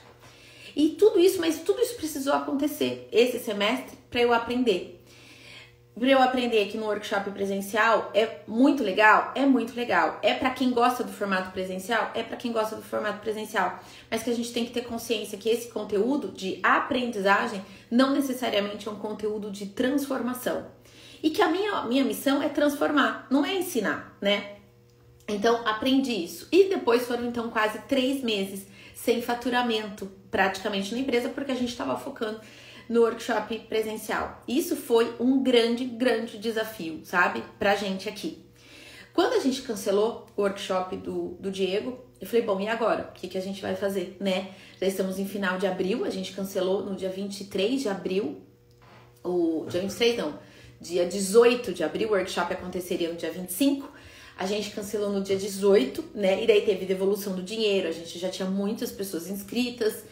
E 0.74 0.90
tudo 0.90 1.20
isso, 1.20 1.42
mas 1.42 1.60
tudo 1.60 1.82
isso 1.82 1.96
precisou 1.96 2.34
acontecer 2.34 3.10
esse 3.12 3.40
semestre 3.40 3.98
para 4.10 4.22
eu 4.22 4.34
aprender 4.34 4.97
para 5.98 6.10
eu 6.10 6.22
aprender 6.22 6.64
aqui 6.64 6.78
no 6.78 6.86
workshop 6.86 7.32
presencial 7.32 8.12
é 8.14 8.42
muito 8.48 8.84
legal, 8.84 9.32
é 9.34 9.46
muito 9.46 9.76
legal. 9.76 10.20
É 10.22 10.34
para 10.34 10.52
quem 10.52 10.72
gosta 10.72 11.04
do 11.04 11.12
formato 11.12 11.52
presencial, 11.52 12.12
é 12.14 12.22
para 12.22 12.38
quem 12.38 12.52
gosta 12.52 12.76
do 12.76 12.84
formato 12.84 13.20
presencial. 13.20 13.80
Mas 14.10 14.22
que 14.22 14.30
a 14.30 14.36
gente 14.36 14.54
tem 14.54 14.66
que 14.66 14.72
ter 14.72 14.82
consciência 14.82 15.38
que 15.38 15.50
esse 15.50 15.70
conteúdo 15.70 16.30
de 16.30 16.60
aprendizagem 16.62 17.64
não 17.90 18.12
necessariamente 18.12 18.88
é 18.88 18.92
um 18.92 19.00
conteúdo 19.00 19.50
de 19.50 19.68
transformação. 19.68 20.68
E 21.24 21.32
que 21.32 21.42
a 21.42 21.50
minha, 21.50 21.84
minha 21.84 22.04
missão 22.04 22.44
é 22.44 22.50
transformar, 22.50 23.26
não 23.30 23.44
é 23.44 23.56
ensinar, 23.56 24.16
né? 24.22 24.58
Então 25.28 25.68
aprendi 25.68 26.12
isso. 26.12 26.48
E 26.52 26.70
depois 26.70 27.08
foram 27.08 27.26
então 27.26 27.50
quase 27.50 27.80
três 27.88 28.22
meses 28.24 28.68
sem 28.94 29.22
faturamento 29.22 30.12
praticamente 30.30 30.94
na 30.94 31.00
empresa, 31.00 31.30
porque 31.30 31.52
a 31.52 31.56
gente 31.56 31.70
estava 31.70 31.98
focando 31.98 32.40
no 32.90 33.02
workshop 33.02 33.60
presencial. 33.68 34.42
Isso 34.48 34.76
foi 34.76 35.16
um 35.20 35.44
grande, 35.44 35.86
grande 35.86 36.38
desafio, 36.38 37.02
sabe, 37.04 37.44
pra 37.60 37.76
gente 37.76 38.08
aqui. 38.08 38.46
Quando 39.14 39.34
a 39.34 39.40
gente 39.40 39.64
cancelou 39.64 40.28
o 40.38 40.42
workshop 40.42 40.96
do, 40.98 41.30
do 41.40 41.50
Diego, 41.50 42.06
eu 42.22 42.28
falei, 42.28 42.44
bom, 42.44 42.60
e 42.60 42.68
agora? 42.68 43.10
O 43.10 43.14
que, 43.14 43.28
que 43.28 43.38
a 43.38 43.42
gente 43.42 43.62
vai 43.62 43.76
fazer, 43.76 44.16
né? 44.20 44.52
Já 44.80 44.88
estamos 44.88 45.20
em 45.20 45.28
final 45.28 45.58
de 45.58 45.68
abril, 45.68 46.06
a 46.06 46.10
gente 46.10 46.34
cancelou 46.34 46.84
no 46.84 46.96
dia 46.96 47.10
23 47.10 47.82
de 47.82 47.90
abril, 47.90 48.42
o 49.24 49.66
dia 49.70 49.82
23 49.82 50.18
não, 50.18 50.40
dia 50.80 51.06
18 51.06 51.74
de 51.74 51.84
abril, 51.84 52.10
o 52.10 52.12
workshop 52.12 52.54
aconteceria 52.54 53.10
no 53.10 53.16
dia 53.16 53.32
25, 53.32 53.92
a 54.38 54.46
gente 54.46 54.70
cancelou 54.70 55.12
no 55.12 55.22
dia 55.22 55.36
18, 55.36 56.12
né? 56.14 56.44
E 56.44 56.48
daí 56.48 56.62
teve 56.62 56.86
devolução 56.86 57.36
do 57.36 57.42
dinheiro, 57.42 57.88
a 57.88 57.92
gente 57.92 58.20
já 58.20 58.30
tinha 58.30 58.48
muitas 58.48 58.92
pessoas 58.92 59.28
inscritas, 59.28 60.04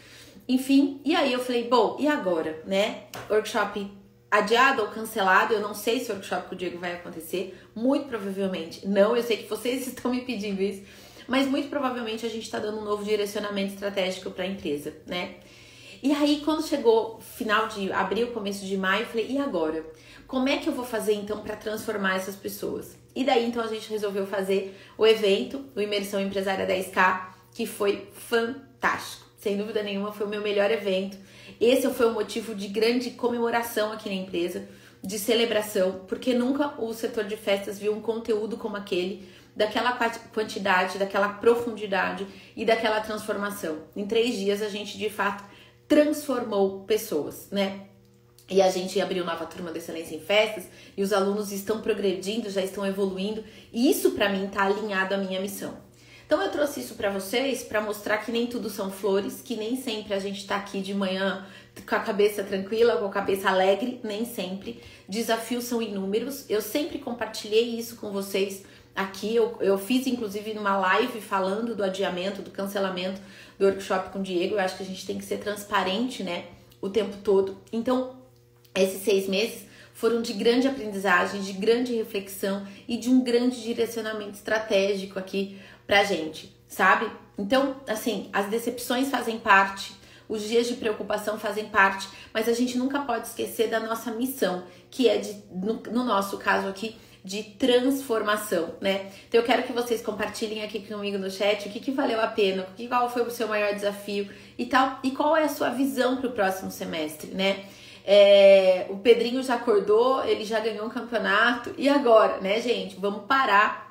enfim, 0.48 1.02
e 1.04 1.16
aí 1.16 1.34
eu 1.34 1.40
falei, 1.40 1.68
bom, 1.68 1.98
e 2.00 2.08
agora, 2.08 2.62
né? 2.68 3.06
Workshop 3.30 3.92
adiado 4.30 4.82
ou 4.82 4.90
cancelado, 4.90 5.54
eu 5.54 5.60
não 5.60 5.74
sei 5.74 6.00
se 6.00 6.12
o 6.12 6.14
workshop 6.14 6.50
com 6.50 6.56
o 6.56 6.58
Diego 6.58 6.78
vai 6.78 6.94
acontecer, 6.94 7.58
muito 7.74 8.08
provavelmente 8.08 8.88
não, 8.88 9.16
eu 9.16 9.24
sei 9.24 9.38
que 9.38 9.50
vocês 9.50 9.88
estão 9.88 10.12
me 10.12 10.22
pedindo 10.22 10.62
isso, 10.62 10.84
mas 11.28 11.48
muito 11.48 11.70
provavelmente 11.70 12.26
a 12.26 12.30
gente 12.30 12.44
está 12.44 12.60
dando 12.60 12.80
um 12.80 12.84
novo 12.84 13.04
direcionamento 13.04 13.74
estratégico 13.74 14.30
para 14.30 14.44
a 14.44 14.48
empresa, 14.48 14.94
né? 15.08 15.36
E 16.04 16.12
aí, 16.12 16.42
quando 16.46 16.64
chegou 16.68 17.20
final 17.20 17.68
de 17.68 17.92
abril, 17.92 18.28
começo 18.28 18.64
de 18.64 18.78
maio, 18.78 19.04
eu 19.04 19.08
falei, 19.08 19.28
e 19.28 19.40
agora? 19.40 19.84
Como 20.28 20.48
é 20.48 20.58
que 20.58 20.70
eu 20.70 20.74
vou 20.74 20.86
fazer 20.86 21.14
então 21.14 21.42
para 21.42 21.56
transformar 21.56 22.18
essas 22.18 22.36
pessoas? 22.36 22.96
E 23.16 23.24
daí 23.24 23.48
então 23.48 23.64
a 23.64 23.68
gente 23.68 23.90
resolveu 23.90 24.28
fazer 24.28 24.80
o 24.98 25.08
evento, 25.08 25.66
o 25.76 25.82
Imersão 25.82 26.20
Empresária 26.20 26.68
10K, 26.68 27.30
que 27.56 27.66
foi 27.66 28.08
fantástico 28.14 29.25
sem 29.46 29.58
dúvida 29.58 29.84
nenhuma, 29.84 30.12
foi 30.12 30.26
o 30.26 30.30
meu 30.30 30.42
melhor 30.42 30.72
evento. 30.72 31.16
Esse 31.62 31.88
foi 31.92 32.08
o 32.08 32.14
motivo 32.14 32.56
de 32.56 32.68
grande 32.68 33.12
comemoração 33.12 33.92
aqui 33.92 34.10
na 34.10 34.16
empresa, 34.16 34.68
de 35.04 35.20
celebração, 35.20 36.02
porque 36.08 36.34
nunca 36.34 36.74
o 36.82 36.92
setor 36.96 37.26
de 37.26 37.38
festas 37.38 37.78
viu 37.78 37.94
um 37.94 38.02
conteúdo 38.02 38.58
como 38.58 38.76
aquele, 38.76 39.30
daquela 39.56 39.92
quantidade, 40.34 40.98
daquela 40.98 41.30
profundidade 41.30 42.26
e 42.56 42.66
daquela 42.66 43.00
transformação. 43.02 43.84
Em 43.96 44.08
três 44.08 44.36
dias 44.36 44.64
a 44.64 44.68
gente 44.68 44.98
de 44.98 45.12
fato 45.12 45.44
transformou 45.88 46.80
pessoas, 46.80 47.48
né? 47.52 47.82
E 48.50 48.64
a 48.64 48.72
gente 48.72 49.00
abriu 49.00 49.24
nova 49.24 49.46
turma 49.46 49.72
de 49.72 49.78
excelência 49.78 50.16
em 50.16 50.22
festas 50.22 50.68
e 50.98 51.04
os 51.04 51.14
alunos 51.14 51.52
estão 51.52 51.82
progredindo, 51.82 52.50
já 52.50 52.64
estão 52.64 52.84
evoluindo, 52.84 53.44
e 53.72 53.92
isso 53.92 54.14
para 54.14 54.28
mim 54.28 54.46
está 54.48 54.64
alinhado 54.64 55.14
à 55.14 55.18
minha 55.20 55.40
missão. 55.40 55.85
Então 56.26 56.42
eu 56.42 56.50
trouxe 56.50 56.80
isso 56.80 56.96
para 56.96 57.12
vocês 57.12 57.64
para 57.64 57.80
mostrar 57.80 58.18
que 58.18 58.32
nem 58.32 58.48
tudo 58.48 58.70
são 58.70 58.92
flores, 58.92 59.42
que 59.44 59.56
nem 59.56 59.76
sempre 59.76 60.14
a 60.14 60.20
gente 60.20 60.46
tá 60.48 60.56
aqui 60.56 60.82
de 60.82 60.94
manhã 60.94 61.46
com 61.88 61.96
a 61.96 62.00
cabeça 62.00 62.44
tranquila, 62.44 62.98
com 62.98 63.06
a 63.06 63.12
cabeça 63.12 63.50
alegre, 63.50 64.00
nem 64.04 64.26
sempre. 64.26 64.82
Desafios 65.08 65.66
são 65.66 65.82
inúmeros. 65.82 66.46
Eu 66.50 66.62
sempre 66.62 66.98
compartilhei 66.98 67.78
isso 67.78 67.98
com 67.98 68.12
vocês 68.12 68.64
aqui. 68.96 69.36
Eu, 69.36 69.56
eu 69.60 69.78
fiz 69.78 70.08
inclusive 70.08 70.54
numa 70.56 70.76
live 70.78 71.22
falando 71.22 71.76
do 71.76 71.84
adiamento, 71.84 72.42
do 72.42 72.50
cancelamento 72.50 73.22
do 73.60 73.66
workshop 73.66 74.10
com 74.10 74.20
o 74.20 74.24
Diego. 74.24 74.56
Eu 74.56 74.60
acho 74.60 74.78
que 74.78 74.84
a 74.84 74.86
gente 74.86 75.06
tem 75.06 75.20
que 75.20 75.26
ser 75.26 75.38
transparente, 75.38 76.24
né? 76.24 76.46
O 76.82 76.90
tempo 76.90 77.18
todo. 77.24 77.56
Então, 77.72 78.16
esses 78.74 79.04
seis 79.04 79.28
meses 79.28 79.66
foram 79.94 80.22
de 80.22 80.34
grande 80.34 80.68
aprendizagem, 80.68 81.42
de 81.42 81.54
grande 81.54 81.94
reflexão 81.94 82.68
e 82.88 82.98
de 82.98 83.10
um 83.10 83.24
grande 83.24 83.62
direcionamento 83.62 84.34
estratégico 84.34 85.18
aqui 85.18 85.58
pra 85.86 86.04
gente, 86.04 86.56
sabe? 86.68 87.10
Então, 87.38 87.76
assim, 87.88 88.30
as 88.32 88.48
decepções 88.48 89.10
fazem 89.10 89.40
parte, 89.40 89.94
os 90.28 90.44
dias 90.48 90.68
de 90.68 90.76
preocupação 90.76 91.38
fazem 91.38 91.66
parte, 91.66 92.08
mas 92.34 92.50
a 92.50 92.54
gente 92.54 92.78
nunca 92.78 93.00
pode 93.02 93.28
esquecer 93.28 93.70
da 93.70 93.80
nossa 93.80 94.12
missão, 94.12 94.64
que 94.90 95.08
é 95.08 95.18
de, 95.18 95.34
no, 95.52 95.76
no 95.92 96.04
nosso 96.04 96.38
caso 96.38 96.68
aqui, 96.68 96.96
de 97.24 97.42
transformação, 97.42 98.76
né? 98.80 99.12
Então 99.28 99.42
eu 99.42 99.46
quero 99.46 99.64
que 99.64 99.74
vocês 99.74 100.00
compartilhem 100.00 100.64
aqui 100.64 100.80
comigo 100.82 101.18
no 101.18 101.30
chat 101.32 101.68
o 101.68 101.72
que, 101.72 101.80
que 101.80 101.92
valeu 101.92 102.22
a 102.22 102.28
pena, 102.28 102.68
que, 102.78 102.88
qual 102.88 103.10
foi 103.10 103.24
o 103.24 103.32
seu 103.32 103.48
maior 103.48 103.74
desafio 103.74 104.30
e 104.56 104.66
tal, 104.68 105.00
e 105.04 105.10
qual 105.10 105.36
é 105.36 105.44
a 105.44 105.50
sua 105.50 105.70
visão 105.70 106.18
para 106.18 106.28
o 106.28 106.32
próximo 106.32 106.70
semestre, 106.70 107.32
né? 107.32 107.66
É, 108.06 108.86
o 108.90 108.98
Pedrinho 108.98 109.42
já 109.42 109.56
acordou, 109.56 110.24
ele 110.24 110.46
já 110.46 110.60
ganhou 110.60 110.86
um 110.86 110.90
campeonato, 110.90 111.74
e 111.80 111.90
agora, 111.90 112.38
né, 112.38 112.62
gente? 112.62 112.96
Vamos 113.00 113.24
parar 113.26 113.85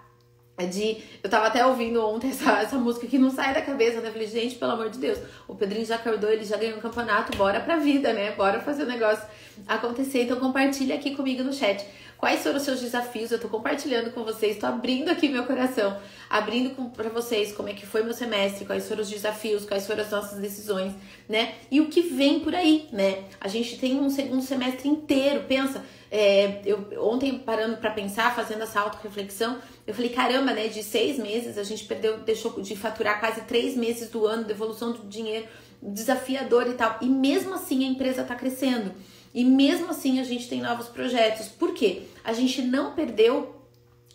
de. 0.63 0.99
Eu 1.23 1.29
tava 1.29 1.49
até 1.49 1.67
ouvindo 1.67 2.05
ontem 2.07 2.31
essa, 2.31 2.61
essa 2.61 2.77
música 2.77 3.07
que 3.07 3.19
não 3.19 3.31
sai 3.31 3.53
da 3.53 3.61
cabeça, 3.61 4.01
né? 4.01 4.09
Eu 4.09 4.13
falei, 4.13 4.29
gente, 4.29 4.55
pelo 4.55 4.73
amor 4.73 4.89
de 4.91 4.99
Deus, 4.99 5.19
o 5.49 5.55
Pedrinho 5.55 5.85
já 5.85 5.97
acordou, 5.97 6.31
ele 6.31 6.45
já 6.45 6.57
ganhou 6.57 6.79
um 6.79 6.81
campeonato, 6.81 7.37
bora 7.37 7.59
pra 7.61 7.77
vida, 7.77 8.13
né? 8.13 8.31
Bora 8.33 8.61
fazer 8.61 8.85
o 8.85 8.87
negócio 8.87 9.27
acontecer. 9.67 10.23
Então 10.23 10.39
compartilha 10.39 10.95
aqui 10.95 11.17
comigo 11.17 11.43
no 11.43 11.53
chat. 11.53 11.85
Quais 12.25 12.43
foram 12.43 12.57
os 12.57 12.63
seus 12.63 12.81
desafios? 12.81 13.31
Eu 13.31 13.39
tô 13.39 13.51
compartilhando 13.51 14.11
com 14.11 14.25
vocês, 14.25 14.57
tô 14.57 14.65
abrindo 14.65 15.11
aqui 15.11 15.29
meu 15.29 15.45
coração, 15.45 16.01
abrindo 16.31 16.71
para 16.93 17.11
vocês 17.11 17.53
como 17.53 17.69
é 17.69 17.75
que 17.75 17.85
foi 17.85 18.03
meu 18.03 18.15
semestre, 18.15 18.65
quais 18.65 18.89
foram 18.89 19.03
os 19.03 19.11
desafios, 19.11 19.67
quais 19.67 19.87
foram 19.87 20.03
as 20.03 20.11
nossas 20.11 20.39
decisões, 20.39 20.95
né? 21.29 21.57
E 21.71 21.83
o 21.83 21.89
que 21.89 22.01
vem 22.01 22.41
por 22.41 22.55
aí, 22.55 22.89
né? 22.91 23.25
A 23.39 23.47
gente 23.47 23.77
tem 23.77 24.01
um 24.01 24.09
segundo 24.09 24.41
semestre 24.41 24.89
inteiro, 24.89 25.45
pensa, 25.47 25.85
é, 26.11 26.63
eu 26.65 26.89
ontem 26.99 27.39
parando 27.41 27.77
para 27.77 27.91
pensar, 27.91 28.35
fazendo 28.35 28.63
essa 28.63 28.81
auto-reflexão, 28.81 29.59
eu 29.87 29.93
falei, 29.93 30.09
caramba, 30.09 30.55
né? 30.55 30.69
De 30.69 30.83
seis 30.83 31.19
meses 31.19 31.59
a 31.59 31.63
gente 31.63 31.85
perdeu, 31.85 32.21
deixou 32.21 32.59
de 32.59 32.75
faturar 32.75 33.21
quase 33.21 33.43
três 33.43 33.77
meses 33.77 34.09
do 34.09 34.27
ano, 34.27 34.45
devolução 34.45 34.93
do 34.93 35.07
dinheiro, 35.07 35.47
desafiador 35.83 36.69
e 36.69 36.73
tal. 36.73 36.97
E 37.03 37.07
mesmo 37.07 37.53
assim 37.53 37.85
a 37.85 37.89
empresa 37.89 38.23
está 38.23 38.35
crescendo. 38.35 38.95
E 39.35 39.45
mesmo 39.45 39.91
assim 39.91 40.21
a 40.21 40.25
gente 40.25 40.49
tem 40.49 40.63
novos 40.63 40.87
projetos. 40.87 41.49
Por 41.49 41.75
quê? 41.75 42.05
A 42.23 42.33
gente 42.33 42.63
não 42.63 42.93
perdeu 42.93 43.55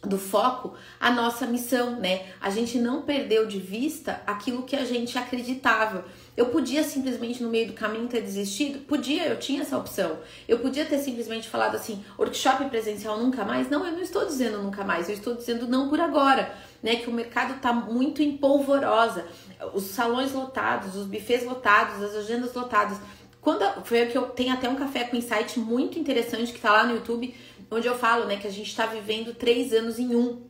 do 0.02 0.18
foco 0.18 0.76
a 0.98 1.12
nossa 1.12 1.46
missão, 1.46 2.00
né? 2.00 2.28
A 2.40 2.50
gente 2.50 2.78
não 2.80 3.02
perdeu 3.02 3.46
de 3.46 3.60
vista 3.60 4.22
aquilo 4.26 4.64
que 4.64 4.76
a 4.76 4.86
gente 4.86 5.18
acreditava. 5.18 6.06
Eu 6.38 6.46
podia 6.48 6.86
simplesmente 6.86 7.44
no 7.44 7.50
meio 7.50 7.68
do 7.68 7.74
caminho 7.74 8.08
ter 8.08 8.22
desistido? 8.22 8.80
Podia, 8.86 9.28
eu 9.28 9.38
tinha 9.38 9.62
essa 9.62 9.78
opção. 9.78 10.20
Eu 10.48 10.60
podia 10.60 10.86
ter 10.86 11.00
simplesmente 11.00 11.50
falado 11.50 11.76
assim, 11.76 12.04
workshop 12.18 12.70
presencial 12.70 13.20
nunca 13.20 13.44
mais? 13.44 13.70
Não, 13.70 13.86
eu 13.86 13.92
não 13.92 14.02
estou 14.02 14.26
dizendo 14.26 14.64
nunca 14.64 14.86
mais, 14.86 15.10
eu 15.10 15.16
estou 15.16 15.36
dizendo 15.36 15.68
não 15.68 15.90
por 15.90 16.00
agora, 16.00 16.56
né? 16.82 16.96
Que 16.96 17.10
o 17.10 17.14
mercado 17.14 17.56
está 17.56 17.74
muito 17.74 18.24
em 18.24 18.38
polvorosa. 18.38 19.28
Os 19.74 19.84
salões 19.84 20.32
lotados, 20.32 20.96
os 20.96 21.06
bufês 21.06 21.44
lotados, 21.44 22.02
as 22.02 22.16
agendas 22.16 22.54
lotadas. 22.54 22.98
Quando 23.42 23.64
foi 23.84 24.06
que 24.08 24.18
eu 24.18 24.24
tenho 24.24 24.54
até 24.54 24.68
um 24.68 24.76
café 24.76 25.06
com 25.06 25.16
insight 25.16 25.60
muito 25.60 25.98
interessante 25.98 26.52
que 26.52 26.60
tá 26.60 26.72
lá 26.72 26.86
no 26.86 26.96
YouTube, 26.96 27.34
onde 27.72 27.88
eu 27.88 27.98
falo, 27.98 28.26
né, 28.26 28.38
que 28.38 28.48
a 28.48 28.52
gente 28.52 28.68
está 28.68 28.86
vivendo 28.86 29.34
três 29.34 29.74
anos 29.74 30.00
em 30.00 30.16
um. 30.16 30.48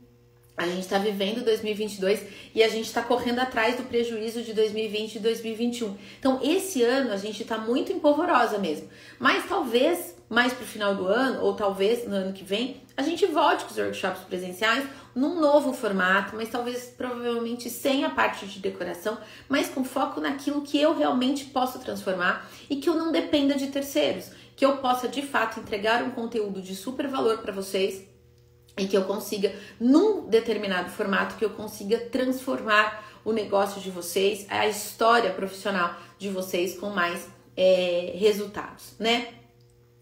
A 0.58 0.66
gente 0.66 0.82
está 0.82 0.98
vivendo 0.98 1.44
2022 1.46 2.22
e 2.54 2.62
a 2.62 2.68
gente 2.68 2.86
está 2.86 3.02
correndo 3.02 3.40
atrás 3.40 3.78
do 3.78 3.84
prejuízo 3.84 4.42
de 4.42 4.54
2020 4.54 5.16
e 5.16 5.20
2021. 5.20 5.96
Então, 6.20 6.40
esse 6.44 6.84
ano 6.84 7.14
a 7.14 7.18
gente 7.18 7.44
está 7.44 7.58
muito 7.58 7.94
empolvorosa 7.94 8.58
mesmo. 8.58 8.90
Mas 9.18 9.48
talvez 9.48 10.18
mais 10.30 10.54
para 10.54 10.64
o 10.64 10.68
final 10.68 10.96
do 10.96 11.08
ano, 11.08 11.42
ou 11.42 11.56
talvez 11.56 12.08
no 12.08 12.16
ano 12.16 12.34
que 12.34 12.44
vem, 12.44 12.82
a 13.00 13.02
gente 13.02 13.26
volte 13.28 13.64
com 13.64 13.72
os 13.72 13.78
workshops 13.78 14.24
presenciais 14.24 14.86
num 15.16 15.40
novo 15.40 15.72
formato, 15.72 16.36
mas 16.36 16.50
talvez 16.50 16.94
provavelmente 16.98 17.70
sem 17.70 18.04
a 18.04 18.10
parte 18.10 18.46
de 18.46 18.60
decoração, 18.60 19.18
mas 19.48 19.70
com 19.70 19.86
foco 19.86 20.20
naquilo 20.20 20.64
que 20.64 20.82
eu 20.82 20.94
realmente 20.94 21.46
posso 21.46 21.80
transformar 21.80 22.46
e 22.70 22.76
que 22.76 22.90
eu 22.90 22.96
não 22.96 23.10
dependa 23.10 23.56
de 23.56 23.68
terceiros, 23.68 24.32
que 24.54 24.66
eu 24.66 24.80
possa 24.80 25.08
de 25.08 25.22
fato 25.22 25.62
entregar 25.62 26.04
um 26.04 26.12
conteúdo 26.12 26.62
de 26.62 26.76
super 26.76 27.08
valor 27.08 27.38
para 27.38 27.54
vocês 27.54 28.04
e 28.78 28.86
que 28.86 28.98
eu 28.98 29.06
consiga, 29.06 29.56
num 29.80 30.28
determinado 30.28 30.90
formato, 30.90 31.38
que 31.38 31.46
eu 31.46 31.52
consiga 31.52 31.98
transformar 32.00 33.02
o 33.24 33.32
negócio 33.32 33.80
de 33.80 33.90
vocês, 33.90 34.46
a 34.50 34.68
história 34.68 35.32
profissional 35.32 35.96
de 36.18 36.28
vocês 36.28 36.78
com 36.78 36.90
mais 36.90 37.30
é, 37.56 38.12
resultados, 38.18 38.96
né? 39.00 39.39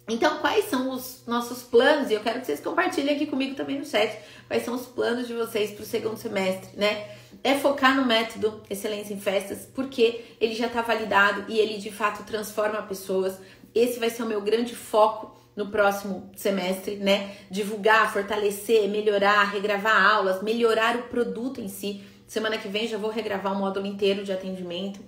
Então, 0.07 0.39
quais 0.39 0.65
são 0.65 0.89
os 0.91 1.23
nossos 1.27 1.63
planos? 1.63 2.09
E 2.09 2.13
eu 2.13 2.21
quero 2.21 2.39
que 2.39 2.45
vocês 2.45 2.61
compartilhem 2.61 3.15
aqui 3.15 3.25
comigo 3.25 3.55
também 3.55 3.77
no 3.77 3.85
chat. 3.85 4.17
Quais 4.47 4.63
são 4.63 4.73
os 4.73 4.85
planos 4.85 5.27
de 5.27 5.33
vocês 5.33 5.71
para 5.71 5.83
o 5.83 5.85
segundo 5.85 6.15
semestre, 6.15 6.69
né? 6.77 7.09
É 7.43 7.55
focar 7.55 7.95
no 7.95 8.05
método 8.05 8.61
Excelência 8.69 9.13
em 9.13 9.19
Festas, 9.19 9.67
porque 9.75 10.23
ele 10.39 10.55
já 10.55 10.67
está 10.67 10.81
validado 10.81 11.45
e 11.49 11.59
ele 11.59 11.77
de 11.77 11.91
fato 11.91 12.23
transforma 12.23 12.81
pessoas. 12.83 13.37
Esse 13.75 13.99
vai 13.99 14.09
ser 14.09 14.23
o 14.23 14.25
meu 14.25 14.39
grande 14.39 14.73
foco 14.75 15.37
no 15.57 15.67
próximo 15.67 16.31
semestre, 16.37 16.95
né? 16.95 17.35
Divulgar, 17.51 18.13
fortalecer, 18.13 18.87
melhorar, 18.87 19.43
regravar 19.51 20.01
aulas, 20.13 20.41
melhorar 20.41 20.95
o 20.95 21.03
produto 21.03 21.59
em 21.59 21.67
si. 21.67 22.01
Semana 22.25 22.57
que 22.57 22.67
vem 22.69 22.87
já 22.87 22.97
vou 22.97 23.09
regravar 23.09 23.53
o 23.53 23.57
módulo 23.57 23.85
inteiro 23.85 24.23
de 24.23 24.31
atendimento. 24.31 25.01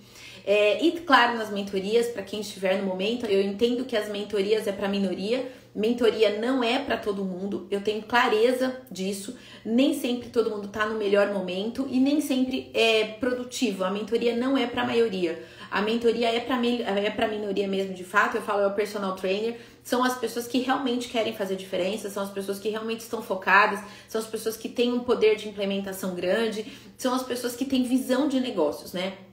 É, 0.51 0.84
e 0.84 0.94
claro, 1.01 1.38
nas 1.38 1.51
mentorias, 1.51 2.08
para 2.08 2.24
quem 2.24 2.41
estiver 2.41 2.82
no 2.82 2.88
momento, 2.88 3.27
eu 3.27 3.39
entendo 3.39 3.86
que 3.86 3.96
as 3.96 4.10
mentorias 4.10 4.65
é 4.65 4.72
para 4.72 4.88
minoria, 4.88 5.48
mentoria 5.75 6.39
não 6.39 6.63
é 6.63 6.79
para 6.79 6.98
todo 6.98 7.24
mundo, 7.24 7.68
eu 7.70 7.82
tenho 7.82 8.01
clareza 8.01 8.82
disso. 8.89 9.38
Nem 9.63 9.94
sempre 9.94 10.29
todo 10.29 10.50
mundo 10.50 10.65
está 10.65 10.88
no 10.88 10.98
melhor 10.98 11.32
momento 11.32 11.88
e 11.88 12.00
nem 12.00 12.20
sempre 12.20 12.72
é 12.74 13.03
produtivo. 13.20 13.84
A 13.84 13.91
mentoria 13.91 14.36
não 14.36 14.58
é 14.58 14.65
para 14.65 14.82
a 14.82 14.86
maioria. 14.88 15.39
A 15.70 15.84
mentoria 15.84 16.34
é 16.36 16.39
para 16.39 16.60
é 16.65 17.12
para 17.12 17.27
minoria 17.27 17.68
mesmo, 17.68 17.94
de 17.94 18.03
fato. 18.03 18.38
Eu 18.38 18.41
falo 18.41 18.62
é 18.62 18.65
o 18.65 18.74
personal 18.74 19.15
trainer, 19.15 19.56
são 19.84 20.03
as 20.03 20.18
pessoas 20.18 20.48
que 20.48 20.58
realmente 20.58 21.10
querem 21.10 21.32
fazer 21.32 21.58
diferença, 21.58 22.10
são 22.10 22.24
as 22.24 22.32
pessoas 22.32 22.58
que 22.58 22.70
realmente 22.70 23.01
estão 23.01 23.22
focadas, 23.22 23.79
são 24.08 24.20
as 24.20 24.25
pessoas 24.25 24.58
que 24.58 24.68
têm 24.68 24.91
um 24.94 25.01
poder 25.01 25.36
de 25.36 25.48
implementação 25.48 26.15
grande, 26.15 26.65
são 26.98 27.13
as 27.13 27.22
pessoas 27.22 27.56
que 27.56 27.65
têm 27.65 27.84
visão 27.84 28.27
de 28.27 28.39
negócios, 28.39 28.94
né? 28.94 29.29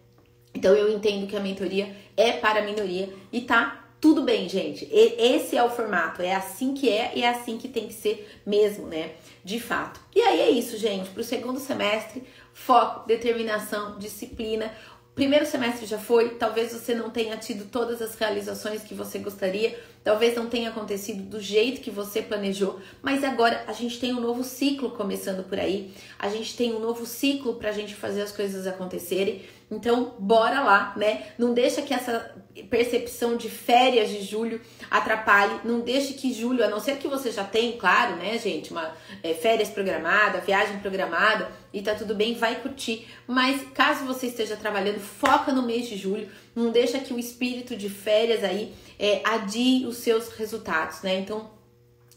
Então 0.56 0.75
eu 0.75 0.90
entendo 0.90 1.26
que 1.26 1.36
a 1.36 1.40
mentoria 1.40 1.94
é 2.16 2.32
para 2.32 2.60
a 2.60 2.62
minoria 2.62 3.10
e 3.30 3.42
tá 3.42 3.84
tudo 4.00 4.22
bem, 4.22 4.48
gente. 4.48 4.88
Esse 4.90 5.54
é 5.54 5.62
o 5.62 5.68
formato, 5.68 6.22
é 6.22 6.34
assim 6.34 6.72
que 6.72 6.88
é 6.88 7.12
e 7.14 7.22
é 7.22 7.28
assim 7.28 7.58
que 7.58 7.68
tem 7.68 7.86
que 7.86 7.92
ser 7.92 8.40
mesmo, 8.46 8.86
né? 8.86 9.12
De 9.44 9.60
fato. 9.60 10.00
E 10.14 10.20
aí 10.22 10.40
é 10.40 10.50
isso, 10.50 10.78
gente. 10.78 11.10
Para 11.10 11.20
o 11.20 11.25
segundo 11.25 11.60
semestre, 11.60 12.22
foco, 12.54 13.06
determinação, 13.06 13.98
disciplina. 13.98 14.72
Primeiro 15.14 15.44
semestre 15.44 15.86
já 15.86 15.98
foi, 15.98 16.30
talvez 16.36 16.72
você 16.72 16.94
não 16.94 17.10
tenha 17.10 17.36
tido 17.36 17.70
todas 17.70 18.00
as 18.00 18.14
realizações 18.14 18.82
que 18.82 18.94
você 18.94 19.18
gostaria, 19.18 19.78
talvez 20.04 20.36
não 20.36 20.46
tenha 20.46 20.68
acontecido 20.68 21.22
do 21.22 21.40
jeito 21.40 21.80
que 21.80 21.90
você 21.90 22.20
planejou, 22.20 22.78
mas 23.00 23.25
agora 23.25 23.64
a 23.66 23.72
gente 23.72 23.98
tem 23.98 24.12
um 24.12 24.20
novo 24.20 24.44
ciclo 24.44 24.90
começando 24.90 25.42
por 25.48 25.58
aí, 25.58 25.90
a 26.18 26.28
gente 26.28 26.54
tem 26.54 26.75
um 26.75 26.80
novo 26.80 27.06
ciclo 27.06 27.54
para 27.54 27.70
a 27.70 27.72
gente 27.72 27.94
fazer 27.94 28.20
as 28.20 28.30
coisas 28.30 28.66
acontecerem. 28.66 29.42
Então, 29.68 30.14
bora 30.18 30.61
lá, 30.62 30.92
né? 30.96 31.26
Não 31.37 31.52
deixa 31.52 31.82
que 31.82 31.92
essa 31.92 32.32
percepção 32.70 33.37
de 33.37 33.50
férias 33.50 34.08
de 34.08 34.23
julho 34.23 34.61
atrapalhe. 34.90 35.61
Não 35.64 35.80
deixe 35.80 36.14
que 36.14 36.32
julho, 36.32 36.64
a 36.64 36.68
não 36.68 36.78
ser 36.78 36.99
que 36.99 37.08
você 37.08 37.32
já 37.32 37.42
tenha, 37.42 37.76
claro, 37.76 38.16
né, 38.16 38.38
gente, 38.38 38.70
uma 38.70 38.92
é, 39.23 39.35
férias 39.35 39.68
programada, 39.68 40.40
viagem 40.40 40.78
programada 40.78 41.50
e 41.73 41.82
tá 41.82 41.94
tudo 41.94 42.14
bem, 42.14 42.35
vai 42.35 42.54
curtir. 42.56 43.08
Mas 43.26 43.62
caso 43.75 44.04
você 44.04 44.28
esteja 44.28 44.56
trabalhando, 44.56 45.00
foca 45.00 45.52
no 45.52 45.62
mês 45.62 45.88
de 45.88 45.96
julho. 45.96 46.28
Não 46.54 46.70
deixa 46.70 47.00
que 47.00 47.12
o 47.12 47.18
espírito 47.18 47.76
de 47.76 47.90
férias 47.90 48.44
aí 48.44 48.73
é, 48.99 49.20
adie 49.25 49.85
os 49.85 49.96
seus 49.99 50.28
resultados, 50.28 51.02
né? 51.02 51.18
Então, 51.18 51.50